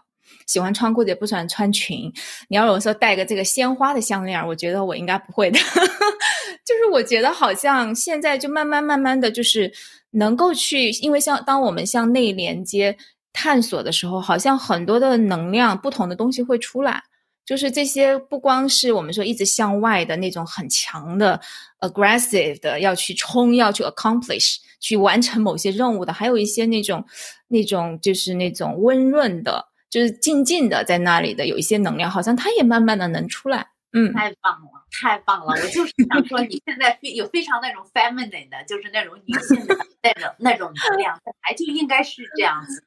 [0.47, 2.11] 喜欢穿裤子也不喜欢穿裙。
[2.47, 5.59] 你要有时候戴个这个鲜花的项链，我觉得我应该不会的。
[6.65, 9.71] 就是我觉得好像现在就慢慢慢慢的就是
[10.11, 12.97] 能够去，因为像当我们向内连接
[13.34, 17.03] 探索的时候，好像很多的能量不同的东西会出来。
[17.45, 21.39] 就是这些，不光是我们说一直向外的那种很强的、
[21.79, 27.05] aggressive 的要去冲、要去 accomplish、去完成某些任务的，还有一些那种、
[27.49, 33.67] 那种就是那种温润的，就是静静的在那里的，有一些能量，好像它也慢慢的能出来。
[33.91, 35.47] 嗯，太棒了，太棒了！
[35.47, 42.85] 我就是想说，你现在非有非常那种 feminine 的，就是那种女性的 那种那种能量，本来就应该是这样子。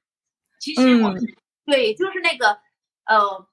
[0.59, 1.23] 其实我们
[1.67, 2.59] 对，就是那个
[3.05, 3.47] 呃。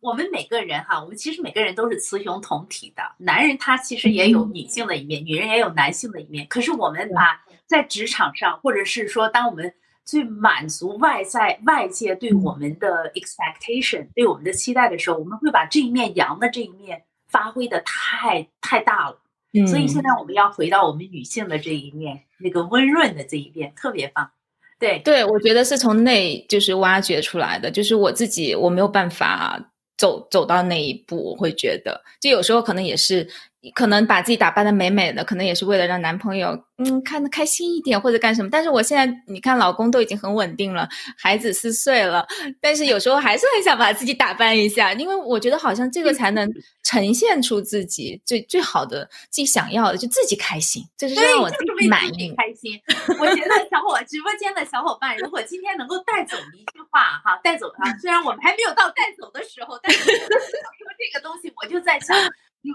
[0.00, 3.02] 我们每个人哈，我们其实每个人都是雌雄同体的。
[3.18, 6.46] 男人他其实也有女性的一面，女人也有男性的一面。
[6.48, 9.74] 可是我们把在职场上，或者是说，当我们
[10.04, 19.20] 最满足外在外界对我们的 expectation、对我们的期待的时候，我们会把这一面阳的这一面发挥的太太大了。
[19.66, 24.30] 所以现在我们要回到我们女性的这一面，那个温润的这一面，特别棒。
[24.78, 29.58] 对对，我觉得是从内就是挖掘出来的，就是我自己我没有办法
[29.98, 33.28] 走走到那一步，我会觉得，就有时候可能也是。
[33.74, 38.48] 可能把自己打扮的美美的，可能也是为了让男朋友嗯看得开心一点或者干什么。
[38.50, 42.24] 但是我现在你看，老公都已经很稳定了，孩子四岁了，
[42.60, 46.48] 但是有时候还是很想把自己打扮一下，因为我觉得好像这个才能
[46.84, 52.80] 呈现出自己最最好的自己想要的，就自己开心，这是让我自己满意 开心。
[53.18, 62.16] 我觉得小伙直播间的小伙伴，如果今天能够带走一句话哈，带走啊，虽然我们还没有到带走的时候，但是说这个东西，我就在想。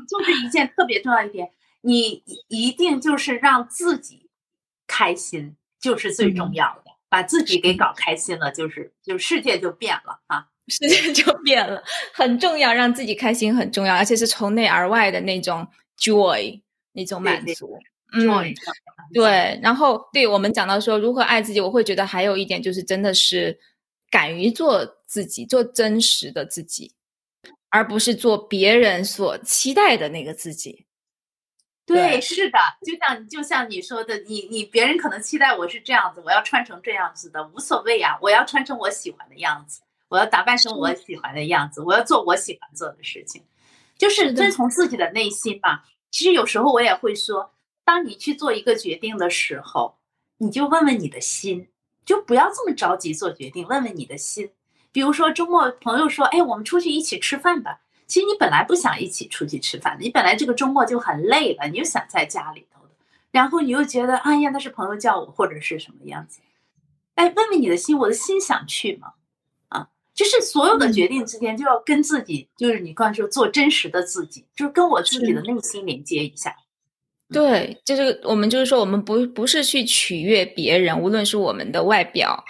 [0.07, 4.29] 就是一件特别重要一点，你一定就是让自己
[4.87, 6.91] 开心，就是最重要的。
[7.09, 15.67] 把自己给搞开心了，就是就世界就变了啊，世界就变了，很重要，让自己开心很重要，而且是从内而外的那种
[15.99, 16.59] joy，
[16.93, 17.77] 那种满足。
[18.13, 18.25] 嗯，
[19.13, 19.59] 对。
[19.61, 23.59] 然后，对我们讲到说如何爱自己，我会觉得还有一点就是，真的是
[24.09, 26.93] 敢于做自己，做真实的自己。
[27.73, 30.85] 而不是做别人所期待的那个自己。
[31.87, 43.43] 对，是的，就像就像你说的，你你别人可能期待我是这样子，我要穿成这样子的，无所谓呀，我要穿成我喜欢的样子，我要打扮成我喜欢的样子，我要做我喜欢做的事情，
[43.97, 45.81] 就是遵从自己的内心嘛。
[46.11, 49.97] 其实有时候我也会说，当你去做一个决定的时候，
[50.37, 51.69] 你就问问你的心，
[52.05, 54.51] 就不要这么着急做决定，问问你的心。
[54.93, 57.81] 比如说周末朋友说，哎，我们出去一起吃饭吧。
[58.05, 62.89] 其实你本来不想一起出去吃饭的，你本来这个周末就很累了，你又想在家里头的，
[63.31, 66.41] 然后你又觉得，哎呀，那是朋友叫我或者是什么样子。
[67.15, 69.13] 哎，问问你的心，我的心想去吗？
[69.69, 76.55] 啊，就是所有的决定之间就要跟自己，就是你刚才说做真实的自己，就是跟我自己的内心连接一下。
[77.31, 82.43] 对，就是我们就是说，我们不不是去取悦别人，无论是我们的外表。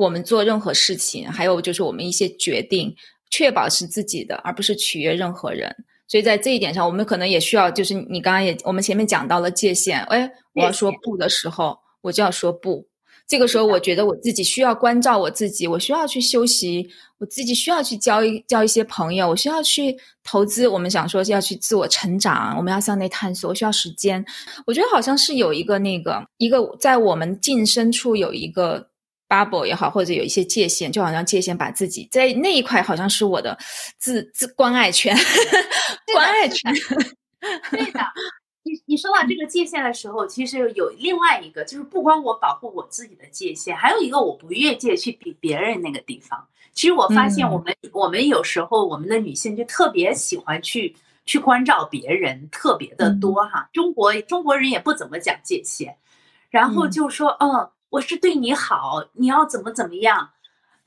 [0.00, 2.94] 我们做任何事情，还有就是我们一些决定，
[3.30, 5.76] 确保是自己的，而不是取悦任何人。
[6.08, 10.00] 所以在这一点上，我们可能也需要，就是你刚刚也我们前面讲到了界限。
[10.04, 12.82] 哎，我要说不的时候，我就要说不。
[13.28, 16.88] 这个时候，我觉得我自己需要关照我自己，我需要去休息，
[17.18, 19.94] 我自己需要去交一交一些朋友，我需要去
[20.24, 20.66] 投资。
[20.66, 24.24] 我们想说要去自我成长，我们要向内探索，我需要时间。
[24.66, 28.89] 我觉得好像是有一个那个一个在我们近深处有一个。
[29.30, 33.56] Bubble 也好，或者有一些界限，就好像界限把自己在那一块，好像是我的
[33.96, 35.16] 自自关爱圈，
[36.12, 36.74] 关爱圈。
[37.70, 38.00] 对的，
[38.64, 46.44] 你你说到这个界限的时候，其实有另外一个，就是不光我保护我自己的界限，还有一个我不越界去比别人那个地方。
[46.72, 53.68] 其实我发现，我们我们有时候我们的女性就特别喜欢去去关照别人，特别的多哈。
[53.72, 55.96] 中国中国人也不怎么讲界限，
[56.50, 57.70] 然后就说嗯。
[57.90, 60.30] 我是对你好，你要怎么怎么样？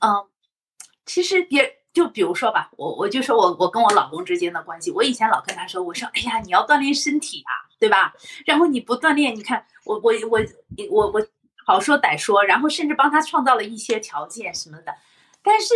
[0.00, 0.26] 嗯，
[1.06, 8.14] 其实别就比如说吧，我我就说我我跟我老公之间的关系，我以前老跟他说，我说哎呀，你要锻炼身体啊，对吧？
[8.46, 10.40] 然后你不锻炼，你看我我我
[10.90, 11.26] 我我
[11.66, 14.94] 好说歹说，然后甚至帮他创造了一些条件什么的，
[15.42, 15.74] 但是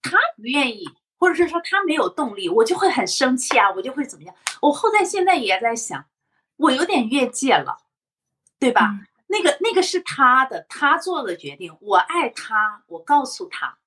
[0.00, 0.84] 他不愿意，
[1.18, 4.34] 或者是说他没有动力，我就会很生气啊，我就会怎么样？
[4.60, 6.04] 我后在现在也在想，
[6.56, 7.78] 我有点越界了，
[8.58, 9.00] 对吧？
[9.32, 11.74] 那个那个是他的，他做的决定。
[11.80, 13.78] 我爱他，我告诉他。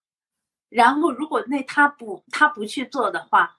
[0.70, 3.58] 然后如果那他不他不去做的话，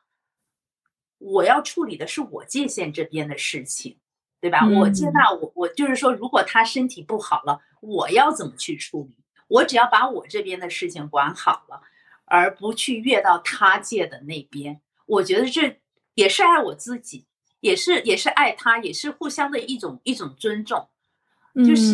[1.19, 3.99] 我要处理的是我界限这边的事情，
[4.41, 4.67] 对吧？
[4.67, 9.15] 我接纳我我就是说，如果他身体不好了，我要怎么去处理？
[9.47, 11.83] 我只要把我这边的事情管好了，
[12.25, 14.81] 而不去越到他界的那边。
[15.07, 15.81] 我觉得这
[16.15, 17.27] 也是爱我自己，
[17.61, 20.89] 也是也是爱他，也是互相的一种一种尊重。
[21.65, 21.93] 就是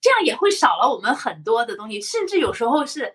[0.00, 3.14] 这样，也会少了我们很多的东西，甚至有时候是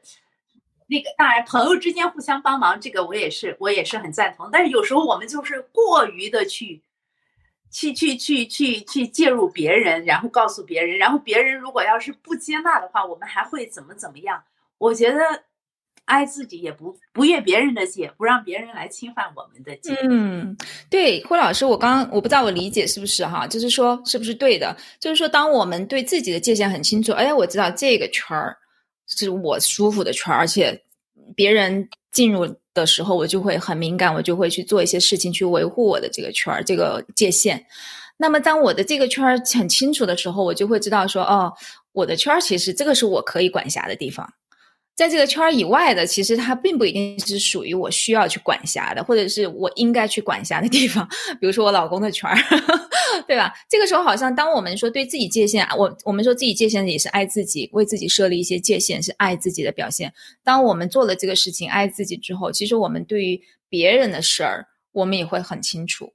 [0.88, 4.50] 那个，当然朋友之间互相帮忙，这个我也是我也是很赞同。
[4.52, 6.84] 但是有时候我们就是过于的去
[7.72, 14.44] 去去去去去介入别人，然后告诉别人，然后别人如果要是不接纳的话，我们还会怎么怎么样？
[14.78, 15.44] 我觉得。
[16.06, 19.94] 爱自己也不不越别人的界，不让别人来侵犯我们的界。
[20.10, 20.56] 嗯，
[20.90, 24.76] 对，霍老师，我刚我不知道我理解是不是哈，就是说是不是对的？
[25.00, 28.56] 就是说，当我们对自己的界限很清楚，哎，我知道这个圈儿
[29.08, 30.80] 是我舒服的圈儿，而且
[31.36, 37.66] 别人进入的时候，我就会很敏感，我就会去做一些事情去维护我的这个圈儿这个界限。
[38.18, 41.52] 那么，当我的这个圈儿很清楚的时候，我就会知道说，哦，
[41.92, 44.32] 我的圈儿其实这个是我可以管辖的地方。
[44.96, 51.06] 在这个圈儿以外的，其实它并不一定是属于我需要去管辖的，或者是我应该去管辖的地方。
[51.42, 52.38] 比如说我老公的圈儿，
[53.28, 53.54] 对吧？
[53.70, 60.14] 这个时候好像当我们说对自己界限，我我们说自己界限也是爱自己，为自己设立一些界限是爱自己的表现。
[60.44, 66.14] 当我们做了这个事情爱自己之后，其实我们对于别人的事儿，我们也会很清楚，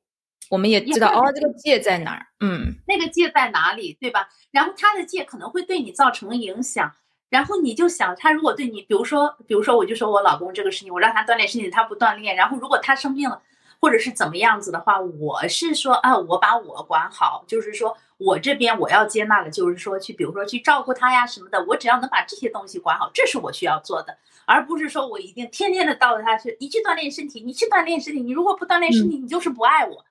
[0.49, 4.27] 我们也知道哦，这个界在哪儿，嗯，那个界在哪里，对吧？
[4.51, 6.91] 然后他的界可能会对你造成影响。
[7.31, 12.37] 然后你就想，他如果对你，比如说，比如说，我就说我老公这个事情，我让他锻炼身体，他不锻炼。
[12.37, 13.41] 然后如果他生病了，
[13.81, 29.95] 或者是怎么样子的话，我是说啊，我把我管好，就是说我这边我要接纳的，就是说去，比如说去照顾他呀什么的，我只要能把这些东西管好，这是我需要做的，而不是说我一定天天的到着他去，你去锻炼身体，你去锻炼身体，你如果不锻炼身体，你就是不爱我。
[29.95, 30.10] 嗯，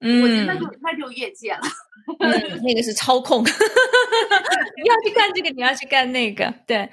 [0.00, 1.60] 我觉得那就那就越界了。
[2.20, 6.52] 嗯，那个是操控， 你要去干这个，你要去干那个。
[6.66, 6.88] 对，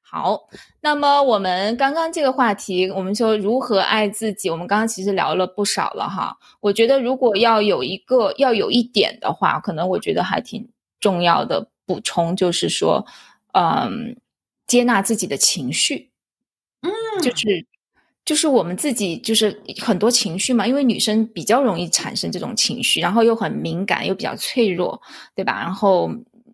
[0.00, 0.48] 好。
[0.80, 6.38] 那么我们刚刚这个话题，我们说如何爱自己，我们刚刚其实聊了不少了哈。
[6.60, 10.66] 我觉得如果要有一个要有一点的话，可能我觉得还挺
[11.00, 13.04] 重要的补充，就是说，
[13.52, 14.16] 嗯，
[14.66, 16.10] 接纳自己的情绪。
[16.80, 17.66] 嗯，就是。
[18.24, 25.00] 就是我们自己，就是很多情绪嘛，因为女生比较容易产生这种情绪，然后又很敏感，又比较脆弱，
[25.34, 25.60] 对吧？
[25.60, 26.08] 然后，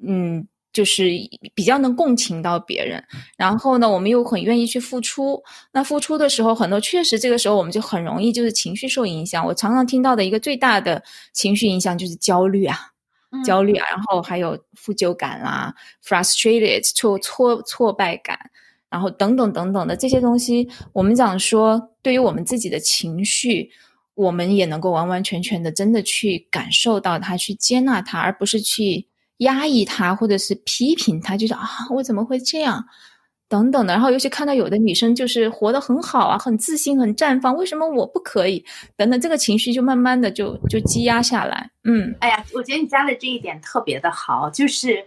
[0.06, 1.10] 嗯，就是
[1.54, 3.02] 比较能共情到别人。
[3.36, 5.42] 然后呢，我们又很愿意去付出。
[5.72, 9.44] 那付出的时候，很多确实这个时候我们就很容易就是情绪受影响。
[9.44, 11.02] 我常常听到的一个最大的
[11.34, 12.78] 情绪影响就是焦虑啊，
[13.44, 18.38] 焦虑啊，然后还有负疚感啦，frustrated，挫挫挫败感。
[18.89, 23.68] 然后等等等等的这些东西，我们讲说，对于我们自己的情绪，
[24.14, 29.09] 我们也能够完完全全的真的去感受到它，去接纳它，而不是去
[29.39, 32.84] 压抑它，或者是批评它，就是啊，我怎么会这样？
[33.49, 33.93] 等等的。
[33.93, 38.64] 然后尤其看到有的女生就是活得很好啊，很自信，很绽放，为什么我不可以？
[38.97, 41.68] 等等，这个情绪就慢慢的就就积压下来。
[41.82, 45.05] 嗯，哎呀，我觉得你加的这一点特别的好，就是。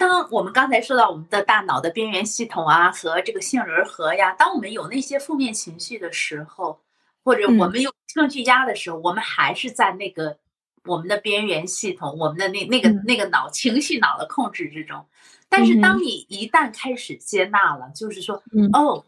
[0.00, 6.80] 当我们刚才说到我们的大脑的边缘系统啊和这个杏仁核呀，当我们有那些负面情绪的时候，
[7.22, 10.38] 或者我们有情绪压的时候，我们还是在那个
[10.86, 15.04] 我们的边缘系统，我们的那那个那个脑情绪脑的控制之中。
[15.50, 18.42] 但是当你一旦开始接纳了，就是说，
[18.72, 19.04] 哦，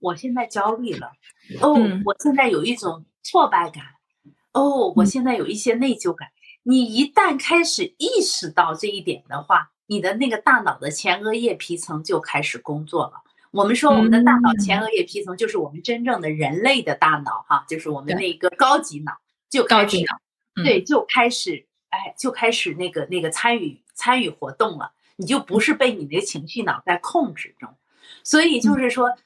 [0.00, 1.12] 我现在焦虑了，
[1.60, 3.84] 哦，我现在有一种挫败感，
[4.52, 6.30] 哦，我现在有一些内疚感。
[6.64, 13.22] 你一旦开始意识到这一点的话，你的那个大脑的前额叶皮层就开始工作了。
[13.50, 19.12] 我们说我们的大脑前额叶皮层就是我们真正的人类的大脑，哈，就是我们那个高级脑，
[19.48, 20.20] 就高级脑，
[20.62, 24.92] 对，就开始，哎，就开始那个那个参与参与活动了。
[25.18, 27.74] 你就不是被你的情绪脑在控制中，
[28.22, 29.16] 所以就是说，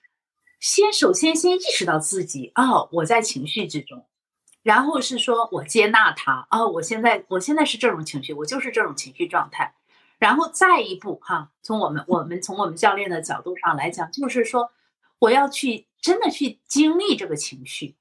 [0.61, 4.07] 先首先先意识到自己，哦，我在情绪之中，
[4.63, 9.75] 然后是说我接纳它，哦，我现在我现在是这种情绪，我就是这种情绪状态。
[10.21, 14.71] 然后再一步哈，从我们我们从我们教练的角度上来讲，就是说，
[15.19, 17.97] 我要去真的去经历这个情绪。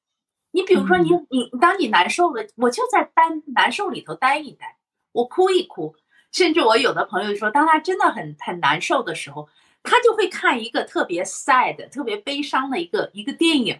[0.51, 4.77] 你比如说，你你当你难受了，我就在单难受里头待一待，
[5.13, 5.95] 我哭一哭。
[6.31, 9.47] 甚至我有的朋友说，当他真的很很难受的时候，
[9.81, 13.79] 他就会看一个特别 sad、特别悲伤的一个一个电影，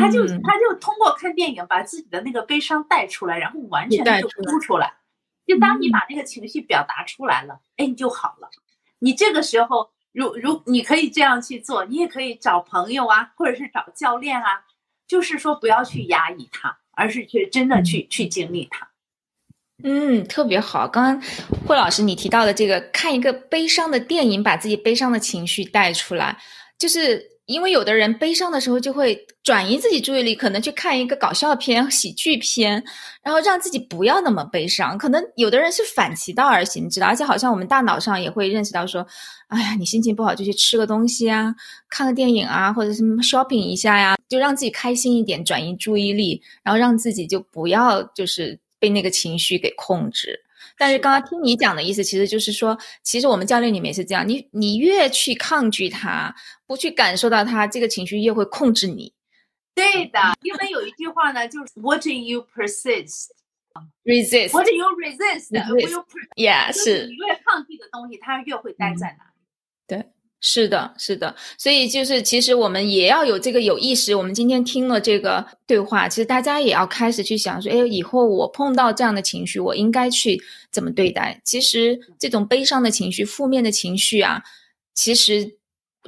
[0.00, 4.94] 他就他就通过看电影把自己的那个悲伤带出来，然后完全就哭出来。
[5.46, 8.48] 就当你把那个情绪表达出来了，哎，你就好了。
[8.98, 14.64] 你这个时候，如如你可以这样去做，你也可以找朋友啊，或者是找教练啊，
[15.06, 18.88] 就是说不要去压抑它，而是去真的去去经历它。
[19.82, 20.88] 嗯，特别好。
[20.88, 21.22] 刚刚
[21.66, 26.38] 霍老师你提到的这个，看一个悲伤的电影，把自己悲伤的情绪带出来，
[26.78, 27.33] 就是。
[27.46, 32.82] 因为有的人悲伤的时候就会转移自己注意力，可能去看一个搞笑片、 喜剧片，
[33.22, 34.96] 然后让自己不要那么悲伤。
[34.96, 39.06] 可能有的人是反其道而行之的，而且好像我们大脑上也会认识到说，
[39.48, 41.54] 哎呀，你心情不好就去吃个东西啊，
[41.90, 50.43] 看个电影啊，或者什么 shopping 一下呀，就让自己开心一点，转移注意力，然后让自己就不要就是被那个情绪给控制。
[50.76, 56.34] 但是刚刚听你讲的意思，其实就是说，其实我们教练里面是这样，你你越去抗拒他，
[56.66, 59.12] 不去感受到他这个情绪，越会控制你。
[59.74, 67.06] 对的，因为有一句话呢，就是 What you persist，resist；What you resist，Yeah， 是。
[67.06, 69.30] 你越抗拒的东西，它越会待在那里？
[69.86, 70.13] 对。
[70.46, 74.14] 是的，是的，所以就是其实我们也要有这个有意识。
[74.14, 80.38] 我们今天听了这个对话，其实大家也要开始去想说：，哎，以后我碰到这样的情绪，我应该去
[80.70, 81.40] 怎么对待？
[81.44, 84.42] 其实这种悲伤的情绪、负面的情绪啊，
[84.92, 85.56] 其实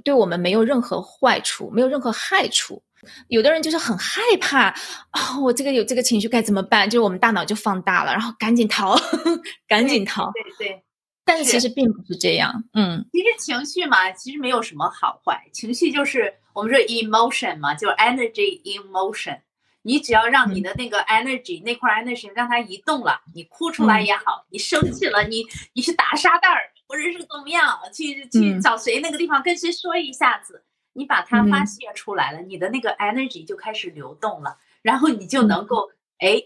[0.04, 2.82] 对我们没有任何坏处，没有任何害处。
[3.28, 4.64] 有的人就是很害怕
[5.12, 6.90] 啊，我这个有这个情绪该怎么办？
[6.90, 8.94] 就是我们大脑就放大了，然后赶紧逃，
[9.66, 10.30] 赶紧逃。
[10.58, 10.82] 对对。
[11.26, 12.64] 但是其实并不是这样。
[12.72, 19.40] 嗯，其实情绪嘛，其实没有什么好坏，情绪就是我们说 emotion 嘛，就是 energy in motion。
[19.82, 36.42] 你只要让你的那个 energy 那块 energy 让它移动了，你哭出来也好，你生气了，你你去打沙袋儿，或者是怎么样，去去找谁那个地方跟谁说一下子，你把它发泄出来了，你的那个 energy 就开始流动了，然后你就能够哎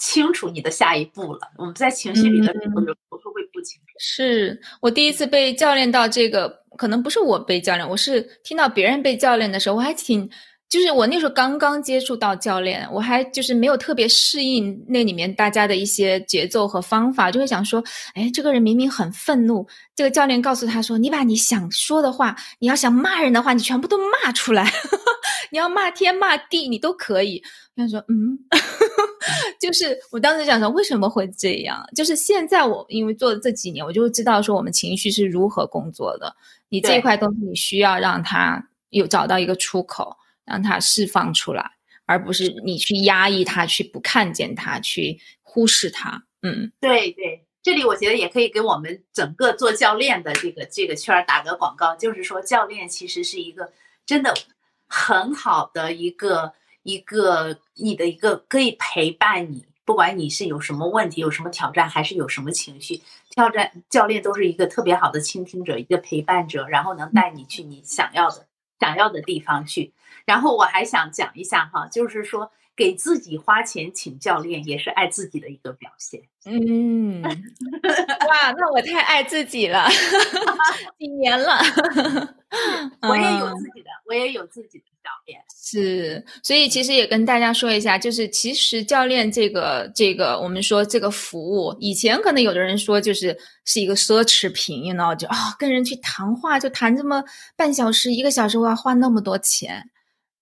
[0.00, 1.52] 清楚你的下一步了。
[1.58, 2.94] 我们在情绪里的时候有
[3.98, 10.30] 是我第一次被教练到这个，可能不是我被教练，我是听到别人被教练的时候，我还挺。
[10.72, 24.66] 就是我那时候刚刚接触到教练，我还就是没有特别适应那里面大家的一些节奏和方法，就会想说，哎，这个人明明很愤怒，这个教练告诉他说，你把你想说的话，你要想骂人的话，你全部都骂出来，
[25.52, 27.42] 你要骂天骂地，你都可以。
[27.76, 28.38] 他说，嗯，
[29.60, 31.86] 就是我当时想说，为什么会这样？
[31.94, 36.34] 就是现在我因为做了这几年，我就知道说我们情绪是如何工作的。
[36.70, 40.16] 你这块东西，你需要让他有找到一个出口。
[40.52, 41.72] 让它释放出来，
[42.04, 46.24] 而不是你去压抑它，去不看见它，去忽视它。
[46.42, 53.72] 嗯，对对，这里我觉得也可以给我们整个做教练的这个这个圈儿打个广告，就是说教练其实是一个
[54.04, 54.34] 真的
[54.86, 63.00] 很好的一个一个你的一个可以陪伴你，不管你是有什么问题、有什么挑战，还是有什么情绪，
[63.30, 68.46] 挑战教练都是一个特别好的倾听者，一个陪伴者，然后能带你去你想要的
[68.78, 69.94] 想要的地方去。
[70.26, 76.22] 然后我还想讲一下哈，就是说给自己花钱请教练也是爱自己的一个表现。
[76.44, 79.88] 嗯，哇，那我太爱自己了，
[80.98, 81.58] 几年了。
[83.08, 85.40] 我也有自己的，我也有自己的教练。
[85.48, 97.24] 是，所以其实也跟大家说一下，就是其实教练这个这个，我们说这个服务，以前可能有的人说就是是一个奢侈品，you know，就啊跟人去谈话就谈这么
[97.56, 99.88] 半小时一个小时，我要花那么多钱。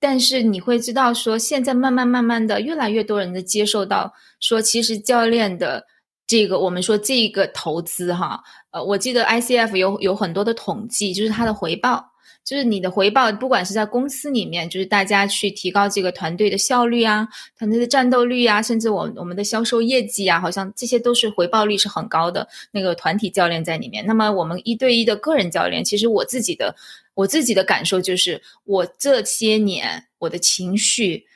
[0.01, 5.87] 但是你会知道，说现在慢慢慢慢的，越来越多人的接受到，说其实教练的
[6.27, 12.07] 这个，我们说这个投资哈，呃，我记得 ICF 有有很多的统计，就是它的回报。
[12.43, 22.49] 就是你的回报，不管是在公司里面，就是大家去提高这个团队的效率啊，团队的战斗力啊，甚至我我们的销售业绩啊，好像这些都是回报率是很高的。
[22.73, 26.75] 那个团体教练在里面，那么我们一对一的个人教练，其实我自己的
[27.21, 31.27] 我自己的感受就是，我这些年我的情绪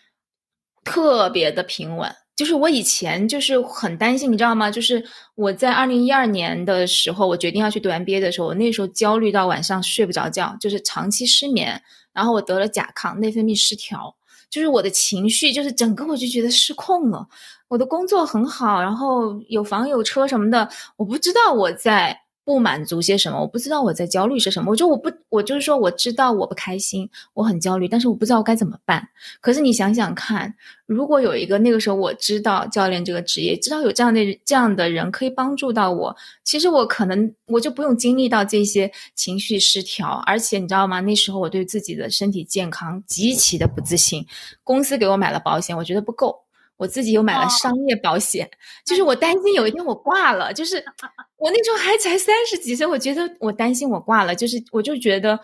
[0.82, 2.14] 特别的平稳。
[2.36, 4.68] 就是我以前就是很担心，你知道吗？
[4.68, 5.04] 就是
[5.36, 11.80] 我在二零一二年的时候，我决定要去读 MBA 的时候，我那时候焦虑到晚上睡不着觉，就是长期失眠，
[12.12, 14.16] 然后我得了甲亢，内分泌失调，
[14.50, 17.28] 就是我的情绪就是整个我就觉得失控了。
[17.68, 22.23] 我的工作很好，然后有房有车什么的，我不知道我在。
[22.44, 23.40] 不满足些什么？
[23.40, 24.70] 我不知道我在焦虑是什么。
[24.70, 29.08] 我就我不，我就是说我知道我不开心，我很焦虑，但是我不知道该怎么办。
[29.40, 30.54] 可是你想想看，
[30.86, 36.14] 如果有一个那个时候我知道教练这个职业，知道有这样的这样的人可以帮助到我，
[36.44, 40.22] 其实我可能我就不用经历到这些情绪失调。
[40.26, 41.00] 而且你知道吗？
[41.00, 44.26] 那时候我对自己的身体健康极其的不自信。
[44.62, 46.43] 公司给我买了保险，我觉得不够。
[46.76, 48.50] 我自己又买了商业保险，
[48.84, 50.76] 就是我担心有一天我挂了，就是
[51.38, 55.38] 我那时候还才三十几岁，我觉得我担心我挂了，就是我就觉得，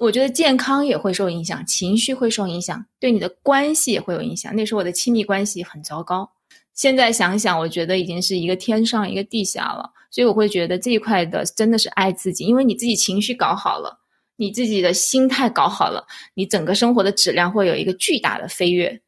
[0.00, 4.54] 我觉得健康也会受影响，情绪会受影响，对你的关系也会有影响。
[4.56, 6.32] 那时候我的亲密关系很糟糕，
[6.72, 14.00] 现在想想，我觉得已经是一个天上一个地下了，所以我会觉得这一块的真的是爱自己，因为你自己情绪搞好了，
[14.36, 19.02] 你自己的心态搞好了，你整个生活的质量会有一个巨大的飞跃。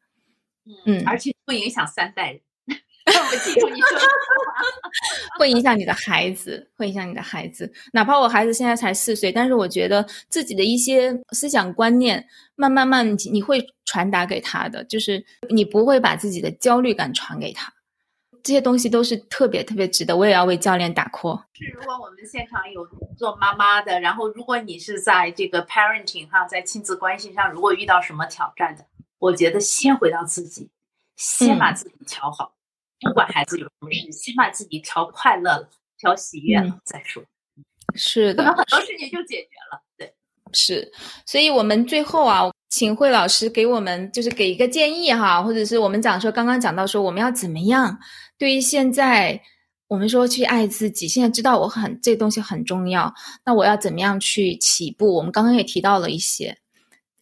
[0.85, 2.41] 嗯，而且会影响三代人。
[3.05, 3.99] 我记住你说，
[5.37, 7.71] 会影响你的孩子，会影响你的孩子。
[7.93, 17.71] 哪怕我孩子现在才四岁，但是我觉得自己的一些思想观念，慢慢慢你会传达给他的，就是你不会把自己的焦虑感传给他。
[18.41, 20.17] 这些东西都是特别特别值得。
[20.17, 21.39] 我也要为教练打 call。
[21.53, 28.83] 是，如果我们现场有做妈妈的，然后如果你是在这个 parenting 哈，在亲子关系上，如果遇到什么挑战的。
[29.17, 30.69] 我觉得先回到自己，
[31.15, 32.53] 先把自己调好，
[33.01, 37.23] 不管孩子有什么事，先把自己调快乐了，调喜悦了再说。
[37.93, 39.81] 是的，可能很多事情就解决了。
[39.97, 40.13] 对，
[40.53, 40.91] 是。
[41.25, 47.97] 所以，我们最后啊，请惠老师给我们就是给一个建议哈，或者是我们讲说刚刚讲到说我们要怎么样
[48.37, 49.39] 对于现在
[49.87, 53.13] 我们说去爱自己，现在知道我很这东西很重要，
[53.45, 55.15] 那我要怎么样去起步？
[55.15, 56.57] 我们刚刚也提到了一些，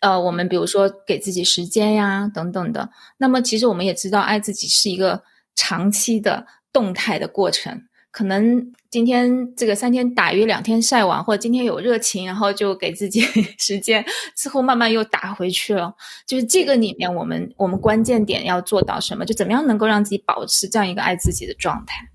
[0.04, 2.90] 呃，我们比如说给自己时间呀，等等的。
[3.18, 5.24] 那么其实我们也知道，爱自己是一个
[5.56, 7.84] 长期的动态的过程。
[8.12, 13.22] 可能今天这个三天打鱼两天晒网，或者今天有热情，然后就给自己
[13.58, 14.06] 时间，
[14.36, 15.96] 之后慢慢又打回去了。
[16.28, 19.26] 就是这个里面，我们我们关键点要做到什么？
[19.26, 22.08] 就怎么样能够让自己保持这样一个爱自己的状态？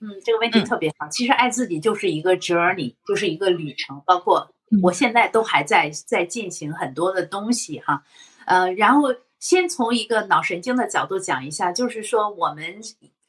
[0.00, 1.08] 嗯，这个问题特别好。
[1.08, 4.02] 其实爱自己就是一个 journey，就是一个旅程。
[4.04, 4.50] 包括
[4.82, 8.02] 我现在都还在在进行很多的东西哈。
[8.46, 12.80] 呃，然后先从一个脑神经的角度讲一下，就是说我们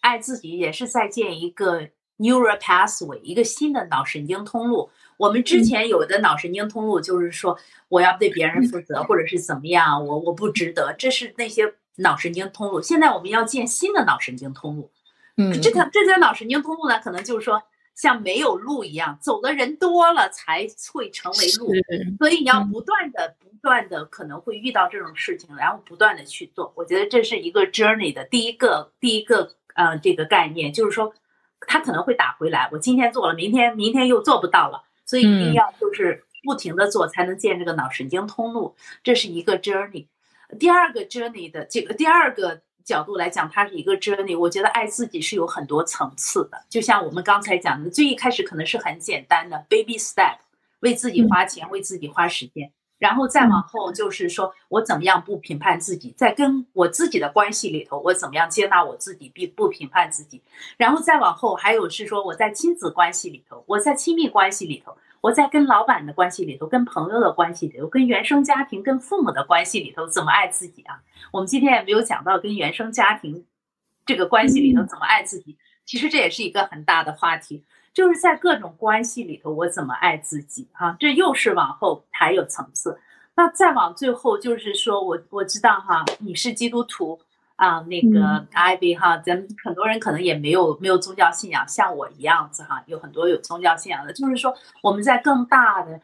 [0.02, 1.90] 爱自己也是在建一个。
[2.20, 4.90] Neural pathway 一个新的脑神经通路。
[5.18, 7.56] 我们之前有的脑神经通路就是说，
[7.90, 12.82] 我要对别人负责，或者是怎么样，我我不值得，这是那些脑神经通路。
[12.82, 14.90] 现在我们要建新的脑神经通路。
[15.36, 17.62] 嗯，这条这条脑神经通路呢，可能就是说
[17.98, 21.74] 像没有路一样，走的人多了才会成为路。
[22.18, 26.72] 所以你要不断的、不断的可能会遇到这种事情，然后不断的去做。
[26.78, 31.14] 我觉得这是一个 journey 的第一个第一个呃这个概念，就是说。
[31.62, 40.06] 他可能会打回来，我今天做了，明天明天又做不到了，所以一定要就是不停的做，才能建这个脑神经通路，这是一个 journey。
[40.60, 44.40] 第二个 journey 的这个第二个角度来讲，它是一个 journey。
[44.40, 50.38] 我觉得爱自己是有很多层次的，就像我们刚才讲的，最一开始可能是很简单的 baby step，
[50.80, 52.72] 为自己花钱，为自己花时间。
[52.98, 60.42] 然后再往后就是说，我怎么样不评判自己，在跟我自己的关系里头，我怎么样接纳我自己，并不评判自己。
[60.78, 64.98] 然后再往后，还有是说我在亲子关系里头，我在亲密关系里头，
[65.28, 71.02] 我在跟老板的关系里头，跟朋友的关系里头，跟原生家庭、跟父母的关系里头，怎么爱自己啊？
[71.34, 73.46] 我们今天也没有讲到跟原生家庭
[74.06, 77.66] 这个关系里头怎么爱自己，其实这也是一个很大的话题。
[77.94, 80.70] 就是在各种关系里头，我怎么爱自己？
[80.72, 82.98] 哈，这又是往后还有层次。
[83.36, 87.20] 那再往最后，就是说我我知道哈，你是基督徒
[87.58, 94.14] 啊，那个 Ivy 哈，咱们很多人可能也没有没有宗教信仰，像我一样子哈，有很多有宗教信仰的。
[94.14, 96.00] 就是说，我们在更大的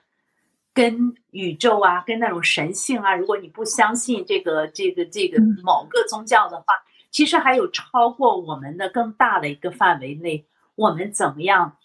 [0.73, 6.65] 跟宇宙啊，跟那种神性啊，如果你不相信这个这个这个某个宗教的话，
[7.09, 11.77] 其实还有超过我们的更大的一个范围内，我们怎么样？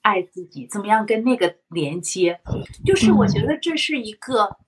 [0.00, 2.38] 爱自己，怎么样跟那个连接？
[2.84, 4.58] 就是我觉得这是一个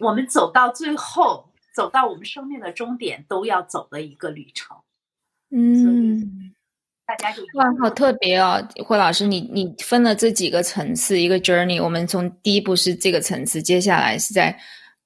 [0.00, 1.49] 我们走到最后，
[1.80, 4.76] 走到我们生命的终点都要走的一个旅程。
[5.50, 6.52] 嗯，
[7.06, 11.82] 大家就哇，好特别哦，霍老师，你你分了这几个层次，一个 journey。
[11.82, 14.54] 我们从第一步是这个层次，接下来是在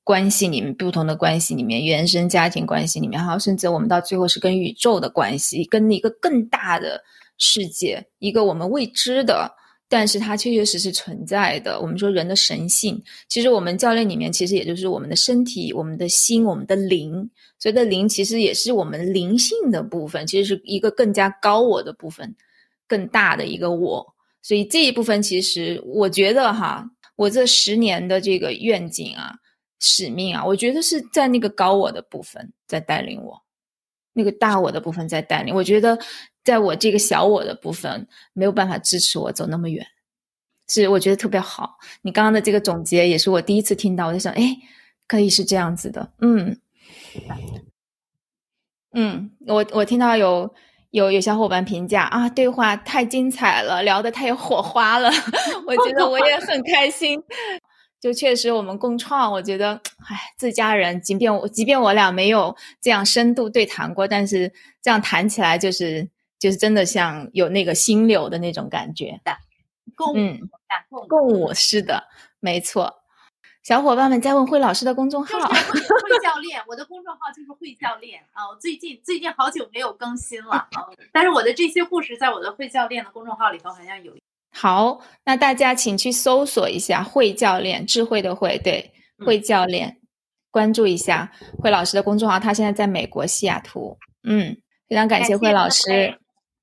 [0.03, 7.01] 关系里面，不同的关系里面，原生家庭关系里面，还有甚至我们到最后是跟宇宙的关系，跟一个更大的。
[7.37, 9.51] 世界一个我们未知的，
[9.95, 11.81] 但是它确确实实存在的。
[11.81, 17.31] 我们说人的神性，其实我们教练里面其实也就是我们的身体、我们的心、我们的灵。
[17.61, 22.35] 所谓的灵，其实也是我们灵性的部分，其实是一个更加高我的部分，
[22.89, 24.05] 更大的一个我。
[24.43, 26.85] 所以这一部分，其实我觉得哈，
[27.15, 29.33] 我这十年的这个愿景啊、
[29.79, 33.41] 使命啊，我觉得是在那个高我的部分在带领我，
[34.15, 35.55] 那个大我的部分在带领。
[35.55, 35.99] 我觉得。
[36.45, 39.83] 在我这个小我的部分没有办法支持我走那么远，
[40.69, 41.79] 是我觉得特别好。
[42.03, 44.55] 你刚刚的这个总结也是我第一次听到，我就想，哎，
[45.09, 46.61] 可以是这样子的，嗯，
[48.93, 50.55] 嗯，我我听到有
[50.91, 55.09] 有有小伙伴评价啊，对话太精彩了，聊得太有火花了，
[55.67, 57.19] 我觉得我也很开心。
[58.05, 64.53] 就确实我们共创，我觉得，哎，自家人，即便我即便我俩没有这样深度对谈过，但是
[64.83, 66.09] 这样谈起来就是。
[66.37, 69.35] 就是真的像有那个心流的那种感觉的，
[69.95, 70.39] 共嗯，
[71.09, 72.05] 共舞是的，
[72.39, 72.97] 没错。
[73.63, 78.47] 小伙伴们在问慧老师的公众号，慧教练，我的公众号就是慧教练啊。
[78.51, 80.69] 我最近最近好久没有更新了啊，
[81.13, 84.13] 但是我的这些故事在我的慧教练的公众号里头好像有。
[84.55, 90.01] 好，那大家请去搜索一下慧教练，智慧的慧，对，慧教练，
[90.53, 92.39] 关注一下慧老师的公众号。
[92.39, 94.57] 他现在在美国西雅图，嗯，
[94.89, 96.17] 非常感谢慧老师。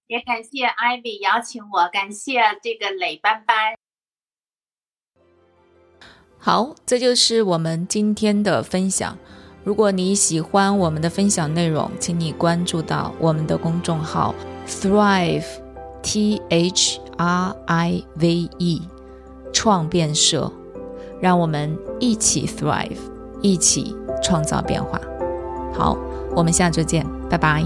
[0.07, 3.75] 也感谢 Ivy 邀请我，感谢这个磊班班。
[6.37, 9.17] 好，这就是我们今天的分享。
[9.63, 14.33] 如果你喜欢我们的分享内容，请你关注到我们的公众号
[14.65, 18.81] Thrive，T H RIVE
[19.53, 20.51] 创变社，
[21.19, 22.97] 让我们一起 THRIVE，
[23.41, 24.99] 一起创造变化。
[25.73, 25.97] 好，
[26.35, 27.63] 我们下周见，拜拜。